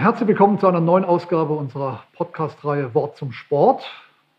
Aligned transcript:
Herzlich 0.00 0.28
willkommen 0.28 0.58
zu 0.58 0.66
einer 0.66 0.80
neuen 0.80 1.04
Ausgabe 1.04 1.52
unserer 1.52 2.04
Podcast-Reihe 2.14 2.94
Wort 2.94 3.16
zum 3.16 3.32
Sport. 3.32 3.84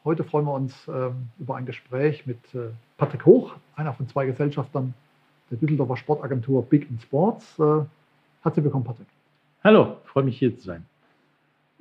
Heute 0.04 0.24
freuen 0.24 0.46
wir 0.46 0.54
uns 0.54 0.88
ähm, 0.88 1.30
über 1.40 1.56
ein 1.56 1.66
Gespräch 1.66 2.26
mit 2.26 2.40
äh, 2.54 2.72
Patrick 2.98 3.26
Hoch, 3.26 3.54
einer 3.76 3.94
von 3.94 4.08
zwei 4.08 4.26
Gesellschaftern 4.26 4.94
der 5.50 5.60
Düsseldorfer 5.60 5.98
Sportagentur 5.98 6.64
Big 6.64 6.90
in 6.90 7.00
Sports. 7.00 7.58
Äh, 7.60 7.86
herzlich 8.44 8.66
willkommen, 8.66 8.86
Patrick. 8.86 9.08
Hallo, 9.64 9.98
freue 10.06 10.24
mich 10.24 10.38
hier 10.38 10.58
zu 10.58 10.66
sein. 10.66 10.86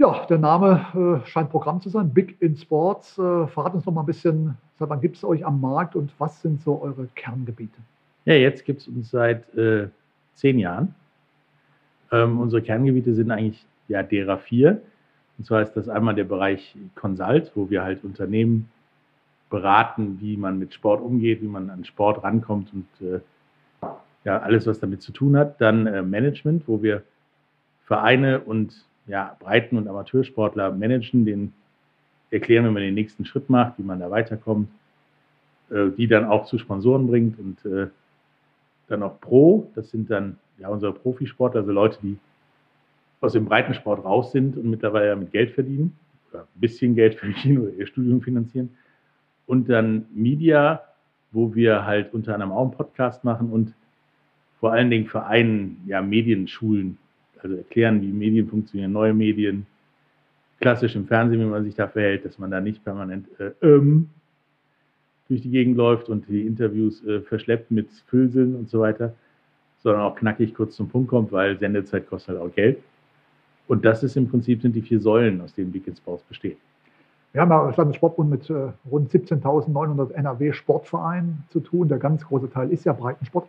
Ja, 0.01 0.25
der 0.30 0.38
Name 0.38 1.20
äh, 1.23 1.29
scheint 1.29 1.51
Programm 1.51 1.79
zu 1.83 1.91
sein, 1.91 2.09
Big 2.09 2.41
in 2.41 2.56
Sports. 2.56 3.19
Äh, 3.19 3.47
verrat 3.48 3.75
uns 3.75 3.84
noch 3.84 3.93
mal 3.93 4.01
ein 4.01 4.06
bisschen, 4.06 4.56
seit 4.79 4.88
wann 4.88 5.02
gibt 5.02 5.16
es 5.16 5.25
euch 5.25 5.45
am 5.45 5.61
Markt 5.61 5.95
und 5.95 6.11
was 6.16 6.41
sind 6.41 6.62
so 6.62 6.80
eure 6.80 7.06
Kerngebiete? 7.15 7.79
Ja, 8.25 8.33
jetzt 8.33 8.65
gibt 8.65 8.80
es 8.80 8.89
uns 8.89 9.11
seit 9.11 9.55
äh, 9.55 9.89
zehn 10.33 10.59
Jahren. 10.59 10.95
Ähm, 12.11 12.41
unsere 12.41 12.62
Kerngebiete 12.62 13.12
sind 13.12 13.30
eigentlich 13.30 13.62
ja, 13.89 14.02
derer 14.02 14.39
vier. 14.39 14.80
Und 15.37 15.45
zwar 15.45 15.61
ist 15.61 15.75
das 15.75 15.91
einmal 15.91 16.14
der 16.14 16.25
Bereich 16.25 16.75
Consult, 16.95 17.53
wo 17.55 17.69
wir 17.69 17.83
halt 17.83 18.03
Unternehmen 18.03 18.70
beraten, 19.51 20.17
wie 20.19 20.39
man 20.39 20.59
mit 20.59 20.73
Sport 20.73 21.03
umgeht, 21.03 21.42
wie 21.42 21.47
man 21.47 21.69
an 21.69 21.84
Sport 21.84 22.25
rankommt 22.25 22.73
und 22.73 23.06
äh, 23.06 23.20
ja, 24.25 24.39
alles, 24.39 24.67
was 24.67 24.80
damit 24.80 25.03
zu 25.03 25.12
tun 25.12 25.37
hat. 25.37 25.61
Dann 25.61 25.87
äh, 25.87 26.01
Management, 26.01 26.67
wo 26.69 26.83
wir 26.83 27.03
Vereine 27.84 28.41
und 28.41 28.89
ja, 29.10 29.37
Breiten- 29.41 29.77
und 29.77 29.88
Amateursportler 29.88 30.73
managen, 30.73 31.24
denen 31.24 31.52
erklären, 32.30 32.64
wie 32.64 32.70
man 32.70 32.83
den 32.83 32.94
nächsten 32.94 33.25
Schritt 33.25 33.50
macht, 33.50 33.77
wie 33.78 33.83
man 33.83 33.98
da 33.98 34.11
weiterkommt, 34.11 34.69
äh, 35.70 35.91
die 35.97 36.06
dann 36.06 36.25
auch 36.25 36.47
zu 36.47 36.58
Sponsoren 36.58 37.08
bringt 37.08 37.39
und 37.39 37.64
äh, 37.64 37.89
dann 38.86 39.02
auch 39.02 39.20
Pro, 39.20 39.69
das 39.75 39.91
sind 39.91 40.11
dann 40.11 40.39
ja 40.58 40.69
unsere 40.69 40.92
Profisportler, 40.92 41.61
also 41.61 41.72
Leute, 41.72 41.98
die 42.02 42.19
aus 43.20 43.33
dem 43.33 43.47
Breitensport 43.47 44.05
raus 44.05 44.33
sind 44.33 44.56
und 44.56 44.70
mittlerweile 44.70 45.17
mit 45.17 45.33
Geld 45.33 45.50
verdienen 45.50 45.97
oder 46.30 46.42
ein 46.42 46.61
bisschen 46.61 46.95
Geld 46.95 47.14
verdienen 47.19 47.58
oder 47.58 47.72
ihr 47.72 47.86
Studium 47.89 48.22
finanzieren. 48.22 48.70
Und 49.47 49.69
dann 49.69 50.06
Media, 50.14 50.83
wo 51.33 51.55
wir 51.56 51.84
halt 51.84 52.14
unter 52.14 52.34
anderem 52.34 52.52
auch 52.52 52.62
einen 52.62 52.70
Podcast 52.70 53.24
machen 53.24 53.50
und 53.50 53.74
vor 54.61 54.72
allen 54.72 54.91
Dingen 54.91 55.06
Vereinen, 55.06 55.83
ja, 55.86 56.00
Medienschulen, 56.00 56.98
also 57.42 57.56
erklären, 57.56 58.00
wie 58.02 58.12
Medien 58.12 58.48
funktionieren, 58.48 58.92
neue 58.92 59.14
Medien, 59.14 59.66
klassisch 60.60 60.94
im 60.94 61.06
Fernsehen, 61.06 61.41
wie 61.41 61.46
man 61.46 61.64
sich 61.64 61.74
da 61.74 61.88
verhält, 61.88 62.24
dass 62.24 62.38
man 62.38 62.50
da 62.50 62.60
nicht 62.60 62.84
permanent 62.84 63.27
äh, 63.38 63.52
ähm, 63.62 64.10
durch 65.28 65.42
die 65.42 65.50
Gegend 65.50 65.77
läuft 65.77 66.08
und 66.08 66.28
die 66.28 66.46
Interviews 66.46 67.05
äh, 67.06 67.20
verschleppt 67.20 67.70
mit 67.70 67.88
Füllseln 68.06 68.56
und 68.56 68.68
so 68.68 68.80
weiter, 68.80 69.14
sondern 69.83 70.02
auch 70.02 70.16
knackig 70.16 70.55
kurz 70.55 70.77
zum 70.77 70.88
Punkt 70.88 71.08
kommt, 71.08 71.33
weil 71.33 71.58
Sendezeit 71.58 72.08
kostet 72.08 72.36
halt 72.36 72.50
auch 72.50 72.55
Geld. 72.55 72.78
Und 73.68 73.84
das 73.84 74.02
ist 74.02 74.16
im 74.16 74.28
Prinzip 74.28 74.62
sind 74.62 74.74
die 74.74 74.83
vier 74.83 75.00
Säulen, 75.00 75.41
aus 75.41 75.55
denen 75.55 75.72
Wickens 75.72 76.00
Baus 76.00 76.22
besteht. 76.22 76.58
Wir 77.33 77.41
haben 77.41 77.50
ja 77.50 77.62
als 77.62 77.77
Landessportbund 77.77 78.28
mit 78.28 78.50
äh, 78.50 78.72
rund 78.91 79.11
17.900 79.12 80.12
NRW-Sportvereinen 80.12 81.44
zu 81.50 81.61
tun. 81.61 81.88
Der 81.88 81.98
ganz 81.98 82.27
große 82.27 82.50
Teil 82.50 82.70
ist 82.70 82.84
ja 82.84 82.92
Breitensport. 82.92 83.48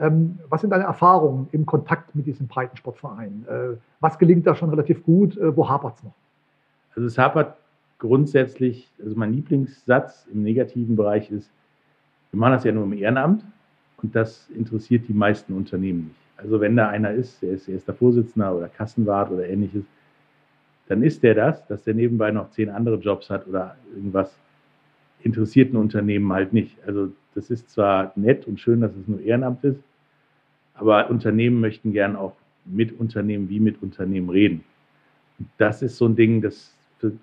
Ähm, 0.00 0.38
was 0.48 0.62
sind 0.62 0.70
deine 0.70 0.84
Erfahrungen 0.84 1.48
im 1.52 1.66
Kontakt 1.66 2.14
mit 2.14 2.26
diesen 2.26 2.48
Breitensportvereinen? 2.48 3.46
Äh, 3.46 3.76
was 4.00 4.18
gelingt 4.18 4.46
da 4.46 4.54
schon 4.54 4.70
relativ 4.70 5.04
gut? 5.04 5.36
Äh, 5.36 5.54
wo 5.54 5.68
hapert 5.68 5.96
es 5.96 6.04
noch? 6.04 6.14
Also 6.96 7.06
es 7.06 7.18
hapert 7.18 7.56
grundsätzlich, 7.98 8.90
also 9.02 9.14
mein 9.14 9.34
Lieblingssatz 9.34 10.26
im 10.32 10.42
negativen 10.42 10.96
Bereich 10.96 11.30
ist, 11.30 11.50
wir 12.32 12.40
machen 12.40 12.52
das 12.52 12.64
ja 12.64 12.72
nur 12.72 12.84
im 12.84 12.94
Ehrenamt 12.94 13.44
und 14.02 14.16
das 14.16 14.48
interessiert 14.50 15.06
die 15.06 15.12
meisten 15.12 15.52
Unternehmen 15.52 16.06
nicht. 16.06 16.20
Also 16.38 16.60
wenn 16.60 16.76
da 16.76 16.88
einer 16.88 17.12
ist, 17.12 17.42
der 17.42 17.52
ist 17.52 17.68
erster 17.68 17.92
Vorsitzender 17.92 18.56
oder 18.56 18.68
Kassenwart 18.68 19.30
oder 19.30 19.46
ähnliches, 19.46 19.84
dann 20.88 21.02
ist 21.02 21.22
der 21.22 21.34
das, 21.34 21.66
dass 21.66 21.84
der 21.84 21.94
nebenbei 21.94 22.30
noch 22.30 22.50
zehn 22.50 22.70
andere 22.70 22.96
Jobs 22.96 23.28
hat 23.28 23.46
oder 23.46 23.76
irgendwas, 23.94 24.34
interessiert 25.22 25.74
ein 25.74 25.76
Unternehmen 25.76 26.32
halt 26.32 26.54
nicht. 26.54 26.78
Also 26.86 27.12
das 27.34 27.50
ist 27.50 27.68
zwar 27.68 28.12
nett 28.16 28.46
und 28.46 28.58
schön, 28.58 28.80
dass 28.80 28.96
es 28.96 29.06
nur 29.06 29.20
Ehrenamt 29.20 29.62
ist, 29.64 29.82
aber 30.80 31.10
Unternehmen 31.10 31.60
möchten 31.60 31.92
gern 31.92 32.16
auch 32.16 32.32
mit 32.64 32.98
Unternehmen 32.98 33.48
wie 33.48 33.60
mit 33.60 33.82
Unternehmen 33.82 34.30
reden. 34.30 34.64
Das 35.58 35.82
ist 35.82 35.96
so 35.96 36.06
ein 36.06 36.16
Ding, 36.16 36.40
das, 36.40 36.74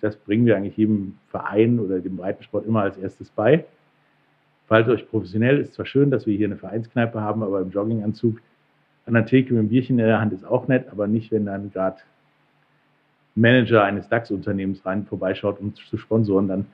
das 0.02 0.16
bringen 0.16 0.46
wir 0.46 0.56
eigentlich 0.56 0.78
jedem 0.78 1.18
Verein 1.30 1.80
oder 1.80 2.00
dem 2.00 2.18
Breitensport 2.18 2.66
immer 2.66 2.82
als 2.82 2.98
erstes 2.98 3.30
bei. 3.30 3.66
Verhaltet 4.68 4.94
euch 4.94 5.10
professionell, 5.10 5.60
ist 5.60 5.74
zwar 5.74 5.86
schön, 5.86 6.12
dass 6.12 6.28
wir 6.28 6.36
hier 6.36 6.48
eine 6.48 6.58
Vereinskneipe 6.58 7.22
haben, 7.22 7.42
aber 7.42 7.62
im 7.62 7.72
Jogginganzug 7.72 8.40
an 9.06 9.14
der 9.14 9.26
Theke 9.26 9.54
mit 9.54 9.62
einem 9.62 9.70
Bierchen 9.70 9.98
in 9.98 10.06
der 10.06 10.20
Hand 10.20 10.34
ist 10.34 10.46
auch 10.46 10.68
nett, 10.68 10.90
aber 10.92 11.08
nicht, 11.08 11.32
wenn 11.32 11.46
dann 11.46 11.72
gerade 11.72 11.98
Manager 13.36 13.84
eines 13.84 14.10
DAX-Unternehmens 14.10 14.86
rein 14.86 15.06
vorbeischaut, 15.06 15.60
um 15.60 15.74
zu 15.74 15.98
sponsoren, 15.98 16.48
dann 16.48 16.66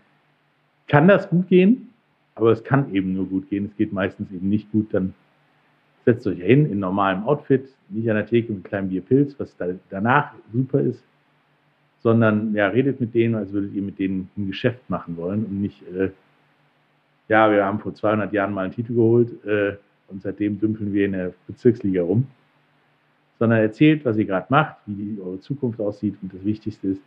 kann 0.87 1.07
das 1.07 1.29
gut 1.29 1.47
gehen, 1.47 1.89
aber 2.35 2.51
es 2.51 2.63
kann 2.63 2.93
eben 2.93 3.13
nur 3.13 3.27
gut 3.27 3.49
gehen. 3.49 3.65
Es 3.65 3.77
geht 3.77 3.93
meistens 3.93 4.31
eben 4.31 4.49
nicht 4.49 4.71
gut. 4.71 4.93
Dann 4.93 5.13
setzt 6.05 6.27
euch 6.27 6.39
hin 6.39 6.69
in 6.69 6.79
normalem 6.79 7.23
Outfit, 7.23 7.69
nicht 7.89 8.09
an 8.09 8.15
der 8.15 8.25
Theke 8.25 8.51
mit 8.51 8.63
kleinem 8.63 8.89
Bierpilz, 8.89 9.35
was 9.39 9.55
da 9.57 9.67
danach 9.89 10.33
super 10.51 10.81
ist, 10.81 11.03
sondern 12.01 12.53
ja, 12.53 12.67
redet 12.67 12.99
mit 12.99 13.13
denen, 13.13 13.35
als 13.35 13.51
würdet 13.53 13.73
ihr 13.73 13.81
mit 13.81 13.99
denen 13.99 14.29
ein 14.37 14.47
Geschäft 14.47 14.89
machen 14.89 15.15
wollen 15.17 15.45
und 15.45 15.61
nicht, 15.61 15.81
äh, 15.93 16.09
ja, 17.29 17.49
wir 17.51 17.63
haben 17.63 17.79
vor 17.79 17.93
200 17.93 18.33
Jahren 18.33 18.53
mal 18.53 18.65
einen 18.65 18.73
Titel 18.73 18.93
geholt, 18.93 19.43
äh, 19.45 19.77
und 20.09 20.21
seitdem 20.21 20.59
dümpeln 20.59 20.93
wir 20.93 21.05
in 21.05 21.13
der 21.13 21.33
Bezirksliga 21.47 22.03
rum, 22.03 22.27
sondern 23.39 23.59
erzählt, 23.59 24.05
was 24.05 24.17
ihr 24.17 24.25
gerade 24.25 24.47
macht, 24.49 24.77
wie 24.85 25.19
eure 25.19 25.39
Zukunft 25.39 25.79
aussieht 25.79 26.15
und 26.21 26.33
das 26.33 26.43
Wichtigste 26.45 26.89
ist, 26.89 27.01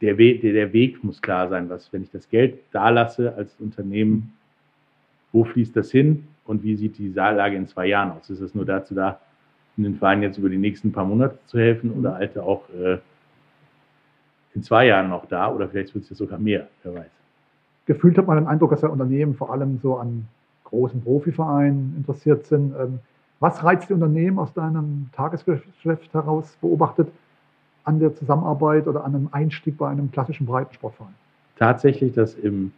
der 0.00 0.16
Weg, 0.16 0.42
der, 0.42 0.52
der 0.52 0.72
Weg 0.72 1.02
muss 1.02 1.20
klar 1.20 1.48
sein, 1.48 1.68
was, 1.68 1.92
wenn 1.92 2.02
ich 2.02 2.10
das 2.10 2.28
Geld 2.28 2.60
da 2.70 2.88
lasse 2.90 3.34
als 3.34 3.56
Unternehmen, 3.58 4.32
wo 5.32 5.44
fließt 5.44 5.76
das 5.76 5.90
hin 5.90 6.26
und 6.44 6.62
wie 6.62 6.76
sieht 6.76 6.98
die 6.98 7.10
Saallage 7.10 7.56
in 7.56 7.66
zwei 7.66 7.86
Jahren 7.86 8.12
aus? 8.12 8.30
Ist 8.30 8.42
das 8.42 8.54
nur 8.54 8.64
dazu 8.64 8.94
da, 8.94 9.20
den 9.76 9.96
Verein 9.96 10.22
jetzt 10.22 10.38
über 10.38 10.48
die 10.48 10.58
nächsten 10.58 10.92
paar 10.92 11.04
Monate 11.04 11.38
zu 11.46 11.58
helfen 11.58 11.92
oder 11.92 12.16
alte 12.16 12.42
auch 12.42 12.68
äh, 12.70 12.98
in 14.54 14.62
zwei 14.62 14.86
Jahren 14.86 15.08
noch 15.08 15.26
da 15.26 15.52
oder 15.52 15.68
vielleicht 15.68 15.94
wird 15.94 16.04
es 16.04 16.10
ja 16.10 16.16
sogar 16.16 16.38
mehr, 16.38 16.68
wer 16.82 16.94
weiß. 16.94 17.10
Gefühlt 17.86 18.18
hat 18.18 18.26
man 18.26 18.38
den 18.38 18.46
Eindruck, 18.46 18.70
dass 18.70 18.80
der 18.80 18.90
Unternehmen 18.90 19.34
vor 19.34 19.52
allem 19.52 19.78
so 19.82 19.96
an 19.96 20.26
großen 20.64 21.02
Profivereinen 21.02 21.94
interessiert 21.96 22.46
sind. 22.46 22.74
Ähm, 22.78 22.98
was 23.40 23.62
reizt 23.62 23.88
die 23.88 23.94
Unternehmen 23.94 24.38
aus 24.38 24.52
deinem 24.52 25.10
Tagesgeschäft 25.12 26.12
heraus 26.12 26.58
beobachtet 26.60 27.08
an 27.84 28.00
der 28.00 28.14
Zusammenarbeit 28.14 28.86
oder 28.88 29.04
an 29.04 29.14
einem 29.14 29.28
Einstieg 29.30 29.78
bei 29.78 29.88
einem 29.88 30.10
klassischen 30.10 30.46
Breitensportverein? 30.46 31.14
Tatsächlich, 31.56 32.12
dass 32.12 32.34
im, 32.34 32.72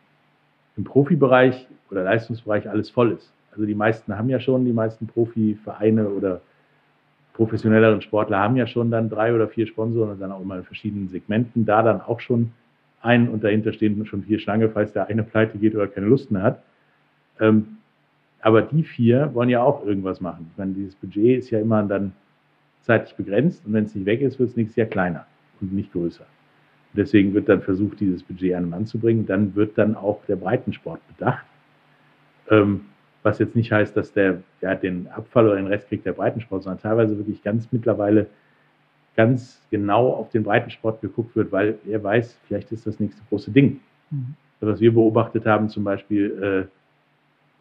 im 0.77 0.85
Profibereich 0.85 1.67
oder 1.91 2.05
Leistungsbereich 2.05 2.69
alles 2.69 2.91
voll 2.91 3.13
ist. 3.13 3.33
Also 3.53 3.67
die 3.67 3.75
meisten 3.75 4.17
haben 4.17 4.29
ja 4.29 4.41
schon, 4.41 4.65
die 4.65 4.73
meisten 4.73 5.07
Profivereine 5.07 6.09
oder 6.09 6.41
professionelleren 7.35 8.03
Sportler 8.03 8.39
haben 8.39 8.57
ja 8.57 8.67
schon 8.67 8.91
dann 8.91 9.09
drei 9.09 9.35
oder 9.35 9.49
vier 9.49 9.67
Sponsoren 9.67 10.11
und 10.11 10.21
dann 10.21 10.33
auch 10.33 10.41
immer 10.41 10.57
in 10.59 10.65
verschiedenen 10.65 11.09
Segmenten. 11.09 11.65
Da 11.65 11.83
dann 11.83 12.01
auch 12.01 12.21
schon 12.21 12.53
einen 13.03 13.29
und 13.29 13.43
dahinter 13.43 13.73
stehen 13.73 14.05
schon 14.07 14.23
vier 14.23 14.39
Schlange, 14.39 14.69
falls 14.69 14.93
der 14.93 15.07
eine 15.09 15.23
pleite 15.23 15.59
geht 15.59 15.75
oder 15.75 15.87
keine 15.87 16.07
Lust 16.07 16.31
mehr 16.31 16.43
hat. 16.43 16.63
Ähm, 17.41 17.79
aber 18.41 18.63
die 18.63 18.83
vier 18.83 19.35
wollen 19.35 19.49
ja 19.49 19.63
auch 19.63 19.85
irgendwas 19.85 20.21
machen. 20.21 20.49
Ich 20.53 20.59
meine, 20.59 20.73
dieses 20.73 20.95
Budget 20.95 21.39
ist 21.39 21.51
ja 21.51 21.61
immer 21.61 21.83
dann 21.83 22.13
zeitlich 22.83 23.15
begrenzt 23.15 23.65
und 23.67 23.73
wenn 23.73 23.85
es 23.85 23.95
nicht 23.95 24.07
weg 24.07 24.21
ist, 24.21 24.39
wird 24.39 24.51
es 24.51 24.57
nächstes 24.57 24.77
Jahr 24.77 24.87
kleiner 24.87 25.27
und 25.61 25.73
nicht 25.73 25.93
größer. 25.93 26.25
Und 26.93 26.99
deswegen 26.99 27.35
wird 27.35 27.49
dann 27.49 27.63
versucht, 27.63 28.01
dieses 28.01 28.23
Budget 28.23 28.55
einem 28.55 28.73
anzubringen. 28.75 29.27
Dann 29.27 29.55
wird 29.55 29.79
dann 29.79 29.95
auch 29.95 30.25
der 30.27 30.37
Breitensport 30.37 31.01
bedacht. 31.09 31.45
Ähm, 32.51 32.83
was 33.23 33.39
jetzt 33.39 33.55
nicht 33.55 33.71
heißt, 33.71 33.97
dass 33.97 34.13
der 34.13 34.43
ja, 34.61 34.75
den 34.75 35.09
Abfall 35.09 35.47
oder 35.47 35.57
den 35.57 35.67
Rest 35.67 35.89
kriegt 35.89 36.07
der 36.07 36.13
Breitensport, 36.13 36.63
sondern 36.63 36.81
teilweise 36.81 37.17
wirklich 37.17 37.43
ganz 37.43 37.69
mittlerweile 37.71 38.27
ganz 39.15 39.61
genau 39.71 40.13
auf 40.13 40.31
den 40.31 40.43
Breitensport 40.43 41.01
geguckt 41.01 41.37
wird, 41.37 41.53
weil 41.53 41.79
er 41.87 42.03
weiß, 42.03 42.39
vielleicht 42.47 42.73
ist 42.73 42.87
das 42.87 42.99
nächste 42.99 43.23
große 43.29 43.51
Ding. 43.51 43.81
Mhm. 44.11 44.35
Was 44.61 44.81
wir 44.81 44.93
beobachtet 44.93 45.47
haben, 45.47 45.69
zum 45.69 45.85
Beispiel, 45.85 46.43
äh, 46.43 46.69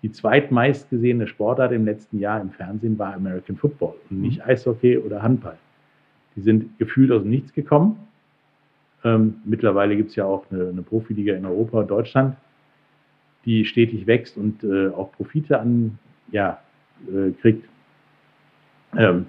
die 0.01 0.11
zweitmeist 0.11 0.89
gesehene 0.89 1.27
Sportart 1.27 1.71
im 1.73 1.85
letzten 1.85 2.19
Jahr 2.19 2.39
im 2.39 2.51
Fernsehen 2.51 2.97
war 2.97 3.13
American 3.13 3.57
Football 3.57 3.95
und 4.09 4.21
nicht 4.21 4.37
mhm. 4.37 4.49
Eishockey 4.49 4.97
oder 4.97 5.21
Handball. 5.21 5.57
Die 6.35 6.41
sind 6.41 6.77
gefühlt 6.79 7.11
aus 7.11 7.23
dem 7.23 7.31
Nichts 7.31 7.53
gekommen. 7.53 7.97
Ähm, 9.03 9.35
mittlerweile 9.45 9.95
gibt 9.95 10.09
es 10.09 10.15
ja 10.15 10.25
auch 10.25 10.45
eine, 10.51 10.69
eine, 10.69 10.81
Profiliga 10.81 11.33
in 11.35 11.45
Europa 11.45 11.83
Deutschland, 11.83 12.35
die 13.45 13.63
stetig 13.65 14.07
wächst 14.07 14.37
und 14.37 14.63
äh, 14.63 14.89
auch 14.89 15.11
Profite 15.13 15.59
an, 15.59 15.97
ja, 16.31 16.59
äh, 17.07 17.31
kriegt. 17.31 17.67
Ähm, 18.97 19.27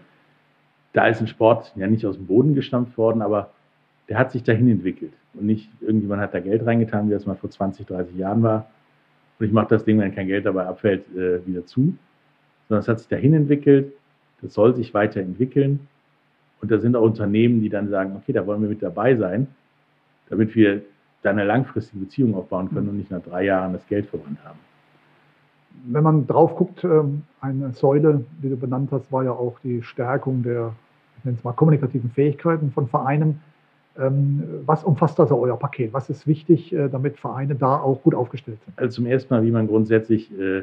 da 0.92 1.06
ist 1.06 1.20
ein 1.20 1.28
Sport 1.28 1.72
ja 1.76 1.86
nicht 1.86 2.04
aus 2.04 2.16
dem 2.16 2.26
Boden 2.26 2.54
gestampft 2.54 2.98
worden, 2.98 3.22
aber 3.22 3.50
der 4.08 4.18
hat 4.18 4.32
sich 4.32 4.42
dahin 4.42 4.68
entwickelt. 4.68 5.12
Und 5.34 5.46
nicht 5.46 5.70
irgendjemand 5.80 6.20
hat 6.20 6.34
da 6.34 6.40
Geld 6.40 6.66
reingetan, 6.66 7.08
wie 7.08 7.12
das 7.12 7.26
mal 7.26 7.36
vor 7.36 7.50
20, 7.50 7.86
30 7.86 8.16
Jahren 8.16 8.42
war. 8.42 8.68
Und 9.38 9.46
ich 9.46 9.52
mache 9.52 9.68
das 9.68 9.84
Ding, 9.84 10.00
wenn 10.00 10.12
kein 10.12 10.26
Geld 10.26 10.46
dabei 10.46 10.66
abfällt, 10.66 11.04
äh, 11.16 11.46
wieder 11.46 11.64
zu. 11.64 11.94
Sondern 12.68 12.80
es 12.80 12.88
hat 12.88 12.98
sich 12.98 13.08
dahin 13.08 13.34
entwickelt. 13.34 13.92
Das 14.42 14.54
soll 14.54 14.74
sich 14.74 14.92
weiterentwickeln. 14.94 15.86
Und 16.60 16.70
da 16.72 16.78
sind 16.78 16.96
auch 16.96 17.02
Unternehmen, 17.02 17.60
die 17.62 17.68
dann 17.68 17.88
sagen, 17.88 18.16
okay, 18.16 18.32
da 18.32 18.46
wollen 18.46 18.60
wir 18.62 18.68
mit 18.68 18.82
dabei 18.82 19.14
sein, 19.16 19.46
damit 20.30 20.54
wir 20.54 20.82
da 21.22 21.30
eine 21.30 21.44
langfristige 21.44 22.04
Beziehung 22.04 22.34
aufbauen 22.34 22.70
können 22.70 22.88
und 22.88 22.96
nicht 22.96 23.10
nach 23.10 23.20
drei 23.20 23.44
Jahren 23.44 23.74
das 23.74 23.86
Geld 23.86 24.06
verbrannt 24.06 24.38
haben. 24.44 24.58
Wenn 25.84 26.02
man 26.02 26.26
drauf 26.26 26.56
guckt, 26.56 26.82
ähm, 26.84 27.22
eine 27.40 27.72
Säule, 27.72 28.24
die 28.42 28.48
du 28.48 28.56
benannt 28.56 28.90
hast, 28.92 29.12
war 29.12 29.24
ja 29.24 29.32
auch 29.32 29.58
die 29.60 29.82
Stärkung 29.82 30.42
der, 30.42 30.72
ich 31.18 31.24
nenne 31.24 31.36
es 31.36 31.44
mal, 31.44 31.52
kommunikativen 31.52 32.10
Fähigkeiten 32.10 32.70
von 32.72 32.88
Vereinen. 32.88 33.40
Ähm, 33.98 34.42
was 34.66 34.84
umfasst 34.84 35.20
also 35.20 35.38
euer 35.38 35.58
Paket? 35.58 35.92
Was 35.92 36.08
ist 36.08 36.26
wichtig, 36.26 36.72
äh, 36.72 36.88
damit 36.88 37.18
Vereine 37.18 37.54
da 37.54 37.76
auch 37.76 38.02
gut 38.02 38.14
aufgestellt 38.14 38.58
sind? 38.64 38.78
Also 38.78 38.96
zum 38.96 39.06
ersten 39.06 39.32
Mal, 39.34 39.42
wie 39.44 39.50
man 39.50 39.66
grundsätzlich 39.66 40.30
äh, 40.38 40.62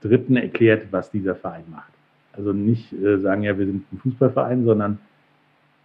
Dritten 0.00 0.36
erklärt, 0.36 0.88
was 0.90 1.10
dieser 1.10 1.34
Verein 1.34 1.64
macht. 1.70 1.92
Also 2.32 2.52
nicht 2.52 2.92
äh, 2.92 3.18
sagen, 3.18 3.42
ja, 3.42 3.56
wir 3.56 3.66
sind 3.66 3.92
ein 3.92 3.98
Fußballverein, 3.98 4.64
sondern 4.64 4.98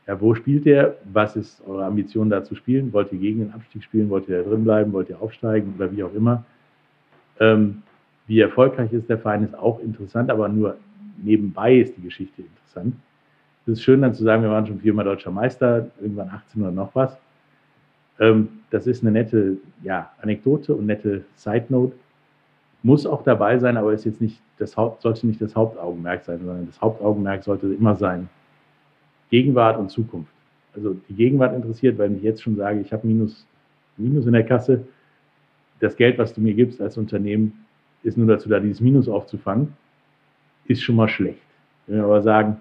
ja, 0.07 0.19
wo 0.21 0.33
spielt 0.33 0.65
der? 0.65 0.95
Was 1.11 1.35
ist 1.35 1.61
eure 1.67 1.83
Ambition 1.83 2.29
da 2.29 2.43
zu 2.43 2.55
spielen? 2.55 2.93
Wollt 2.93 3.11
ihr 3.11 3.19
gegen 3.19 3.39
den 3.39 3.53
Abstieg 3.53 3.83
spielen? 3.83 4.09
Wollt 4.09 4.29
ihr 4.29 4.41
da 4.41 4.49
drin 4.49 4.63
bleiben? 4.63 4.93
Wollt 4.93 5.09
ihr 5.09 5.21
aufsteigen 5.21 5.73
oder 5.77 5.91
wie 5.91 6.01
auch 6.01 6.13
immer? 6.13 6.45
Ähm, 7.41 7.83
wie 8.25 8.39
erfolgreich 8.39 8.91
ist 8.93 9.09
der 9.09 9.17
Verein, 9.17 9.43
ist 9.43 9.57
auch 9.57 9.79
interessant, 9.79 10.31
aber 10.31 10.47
nur 10.47 10.77
nebenbei 11.17 11.75
ist 11.75 11.95
die 11.97 12.01
Geschichte 12.01 12.41
interessant. 12.41 12.95
Es 13.65 13.73
ist 13.73 13.83
schön 13.83 14.01
dann 14.01 14.13
zu 14.13 14.23
sagen, 14.23 14.43
wir 14.43 14.49
waren 14.49 14.65
schon 14.65 14.79
viermal 14.79 15.03
deutscher 15.03 15.31
Meister, 15.31 15.87
irgendwann 15.99 16.29
18 16.29 16.61
oder 16.61 16.71
noch 16.71 16.95
was. 16.95 17.17
Ähm, 18.19 18.47
das 18.69 18.87
ist 18.87 19.03
eine 19.03 19.11
nette 19.11 19.57
ja, 19.83 20.11
Anekdote 20.21 20.73
und 20.73 20.85
nette 20.85 21.25
Side 21.35 21.65
Note. 21.67 21.93
Muss 22.81 23.05
auch 23.05 23.23
dabei 23.23 23.59
sein, 23.59 23.75
aber 23.75 23.91
ist 23.91 24.05
jetzt 24.05 24.21
nicht 24.21 24.39
das 24.57 24.77
Haupt, 24.77 25.01
sollte 25.01 25.27
nicht 25.27 25.41
das 25.41 25.55
Hauptaugenmerk 25.55 26.23
sein, 26.23 26.39
sondern 26.39 26.65
das 26.65 26.79
Hauptaugenmerk 26.79 27.43
sollte 27.43 27.67
immer 27.73 27.95
sein 27.95 28.29
Gegenwart 29.29 29.77
und 29.77 29.89
Zukunft. 29.89 30.31
Also 30.75 30.95
die 31.09 31.13
Gegenwart 31.13 31.55
interessiert, 31.55 31.97
weil 31.97 32.15
ich 32.15 32.23
jetzt 32.23 32.43
schon 32.43 32.55
sage, 32.55 32.79
ich 32.79 32.93
habe 32.93 33.07
Minus, 33.07 33.45
Minus 33.97 34.25
in 34.25 34.33
der 34.33 34.45
Kasse. 34.45 34.87
Das 35.79 35.95
Geld, 35.95 36.17
was 36.17 36.33
du 36.33 36.41
mir 36.41 36.53
gibst 36.53 36.81
als 36.81 36.97
Unternehmen, 36.97 37.65
ist 38.03 38.17
nur 38.17 38.27
dazu 38.27 38.47
da, 38.49 38.59
dieses 38.59 38.81
Minus 38.81 39.07
aufzufangen, 39.07 39.73
ist 40.65 40.81
schon 40.81 40.95
mal 40.95 41.07
schlecht. 41.07 41.41
Wenn 41.87 41.97
wir 41.97 42.05
aber 42.05 42.21
sagen, 42.21 42.57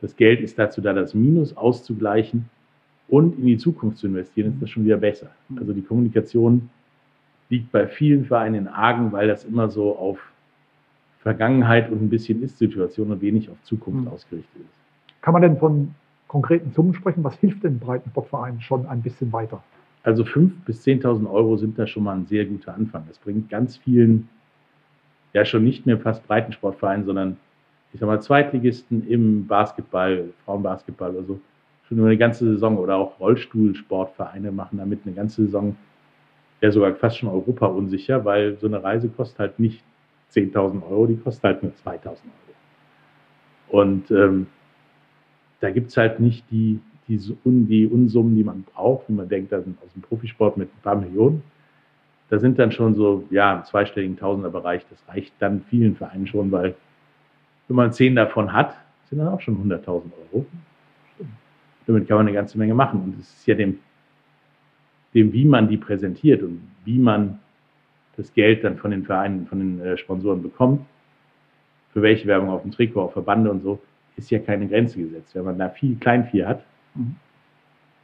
das 0.00 0.16
Geld 0.16 0.40
ist 0.40 0.58
dazu 0.58 0.80
da, 0.80 0.92
das 0.92 1.14
Minus 1.14 1.56
auszugleichen 1.56 2.50
und 3.08 3.38
in 3.38 3.46
die 3.46 3.56
Zukunft 3.56 3.98
zu 3.98 4.06
investieren, 4.06 4.52
ist 4.52 4.62
das 4.62 4.70
schon 4.70 4.84
wieder 4.84 4.96
besser. 4.96 5.30
Also 5.56 5.72
die 5.72 5.82
Kommunikation 5.82 6.68
liegt 7.48 7.70
bei 7.72 7.86
vielen 7.86 8.24
Vereinen 8.24 8.54
in 8.54 8.68
Argen, 8.68 9.12
weil 9.12 9.28
das 9.28 9.44
immer 9.44 9.68
so 9.68 9.96
auf 9.96 10.18
Vergangenheit 11.20 11.90
und 11.90 12.02
ein 12.02 12.10
bisschen 12.10 12.42
Ist-Situation 12.42 13.10
und 13.10 13.22
wenig 13.22 13.48
auf 13.48 13.62
Zukunft 13.62 14.02
mhm. 14.02 14.08
ausgerichtet 14.08 14.60
ist. 14.60 14.83
Kann 15.24 15.32
man 15.32 15.40
denn 15.40 15.56
von 15.56 15.94
konkreten 16.28 16.70
Summen 16.72 16.92
sprechen? 16.92 17.24
Was 17.24 17.34
hilft 17.36 17.64
den 17.64 17.78
Breitensportvereinen 17.78 18.60
schon 18.60 18.84
ein 18.84 19.00
bisschen 19.00 19.32
weiter? 19.32 19.62
Also 20.02 20.22
5.000 20.22 20.50
bis 20.66 20.84
10.000 20.84 21.30
Euro 21.30 21.56
sind 21.56 21.78
da 21.78 21.86
schon 21.86 22.02
mal 22.02 22.14
ein 22.14 22.26
sehr 22.26 22.44
guter 22.44 22.74
Anfang. 22.74 23.04
Das 23.08 23.18
bringt 23.18 23.48
ganz 23.48 23.78
vielen, 23.78 24.28
ja 25.32 25.46
schon 25.46 25.64
nicht 25.64 25.86
mehr 25.86 25.98
fast 25.98 26.26
Breitensportvereinen, 26.26 27.06
sondern 27.06 27.38
ich 27.94 28.00
sag 28.00 28.06
mal, 28.06 28.20
Zweitligisten 28.20 29.08
im 29.08 29.46
Basketball, 29.46 30.28
Frauenbasketball 30.44 31.12
oder 31.12 31.24
so, 31.24 31.40
schon 31.88 31.96
über 31.96 32.08
eine 32.08 32.18
ganze 32.18 32.44
Saison 32.44 32.76
oder 32.76 32.96
auch 32.96 33.18
Rollstuhlsportvereine 33.18 34.52
machen 34.52 34.76
damit 34.76 35.06
eine 35.06 35.14
ganze 35.14 35.46
Saison, 35.46 35.74
ja 36.60 36.70
sogar 36.70 36.94
fast 36.96 37.16
schon 37.16 37.30
Europa 37.30 37.64
unsicher, 37.64 38.26
weil 38.26 38.58
so 38.58 38.66
eine 38.66 38.84
Reise 38.84 39.08
kostet 39.08 39.38
halt 39.38 39.58
nicht 39.58 39.82
10.000 40.34 40.82
Euro, 40.86 41.06
die 41.06 41.16
kostet 41.16 41.44
halt 41.44 41.62
nur 41.62 41.72
2.000 41.72 42.08
Euro. 42.08 42.20
Und 43.70 44.10
ähm, 44.10 44.48
da 45.64 45.70
gibt 45.70 45.88
es 45.88 45.96
halt 45.96 46.20
nicht 46.20 46.44
die, 46.50 46.78
die, 47.08 47.18
die 47.42 47.86
Unsummen, 47.86 48.36
die 48.36 48.44
man 48.44 48.64
braucht, 48.64 49.08
wenn 49.08 49.16
man 49.16 49.30
denkt, 49.30 49.50
da 49.50 49.58
aus 49.58 49.64
dem 49.64 50.02
Profisport 50.02 50.58
mit 50.58 50.68
ein 50.68 50.82
paar 50.82 50.94
Millionen. 50.94 51.42
Da 52.28 52.38
sind 52.38 52.58
dann 52.58 52.70
schon 52.70 52.94
so, 52.94 53.24
ja, 53.30 53.56
im 53.56 53.64
zweistelligen 53.64 54.18
Tausenderbereich. 54.18 54.84
Das 54.90 55.02
reicht 55.08 55.32
dann 55.38 55.62
vielen 55.70 55.96
Vereinen 55.96 56.26
schon, 56.26 56.52
weil 56.52 56.74
wenn 57.66 57.76
man 57.76 57.94
zehn 57.94 58.14
davon 58.14 58.52
hat, 58.52 58.76
sind 59.08 59.20
dann 59.20 59.28
auch 59.28 59.40
schon 59.40 59.56
100.000 59.56 59.86
Euro. 60.32 60.44
Damit 61.86 62.08
kann 62.08 62.18
man 62.18 62.26
eine 62.26 62.34
ganze 62.34 62.58
Menge 62.58 62.74
machen. 62.74 63.00
Und 63.00 63.18
es 63.18 63.32
ist 63.32 63.46
ja 63.46 63.54
dem, 63.54 63.78
dem, 65.14 65.32
wie 65.32 65.46
man 65.46 65.66
die 65.66 65.78
präsentiert 65.78 66.42
und 66.42 66.60
wie 66.84 66.98
man 66.98 67.38
das 68.18 68.34
Geld 68.34 68.64
dann 68.64 68.76
von 68.76 68.90
den 68.90 69.04
Vereinen, 69.04 69.46
von 69.46 69.60
den 69.60 69.80
äh, 69.80 69.96
Sponsoren 69.96 70.42
bekommt, 70.42 70.84
für 71.94 72.02
welche 72.02 72.26
Werbung 72.26 72.50
auf 72.50 72.60
dem 72.60 72.70
Trikot, 72.70 73.00
auf 73.00 73.12
Verbande 73.14 73.50
und 73.50 73.62
so, 73.62 73.80
ist 74.16 74.30
ja 74.30 74.38
keine 74.38 74.68
Grenze 74.68 74.98
gesetzt. 74.98 75.34
Wenn 75.34 75.44
man 75.44 75.58
da 75.58 75.68
viel 75.68 75.96
Kleinvieh 75.96 76.44
hat, 76.44 76.64
mhm. 76.94 77.16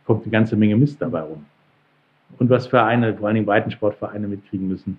kommt 0.04 0.22
eine 0.22 0.32
ganze 0.32 0.56
Menge 0.56 0.76
Mist 0.76 1.00
dabei 1.00 1.20
rum. 1.20 1.44
Und 2.38 2.48
was 2.50 2.66
Vereine, 2.66 3.16
vor 3.16 3.26
allen 3.26 3.34
Dingen 3.34 3.46
Breitensportvereine 3.46 4.28
mitkriegen 4.28 4.68
müssen, 4.68 4.98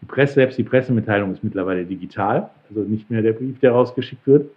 die 0.00 0.06
Presse, 0.06 0.34
selbst 0.34 0.58
die 0.58 0.64
Pressemitteilung 0.64 1.32
ist 1.32 1.44
mittlerweile 1.44 1.84
digital, 1.84 2.50
also 2.68 2.80
nicht 2.80 3.08
mehr 3.08 3.22
der 3.22 3.34
Brief, 3.34 3.60
der 3.60 3.70
rausgeschickt 3.70 4.26
wird. 4.26 4.50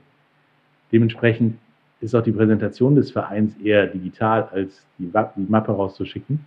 Dementsprechend 0.92 1.60
ist 2.02 2.16
auch 2.16 2.24
die 2.24 2.32
Präsentation 2.32 2.96
des 2.96 3.12
Vereins 3.12 3.56
eher 3.58 3.88
digital, 3.88 4.50
als 4.52 4.86
die, 4.98 5.12
die 5.36 5.46
Mappe 5.48 5.72
rauszuschicken. 5.72 6.46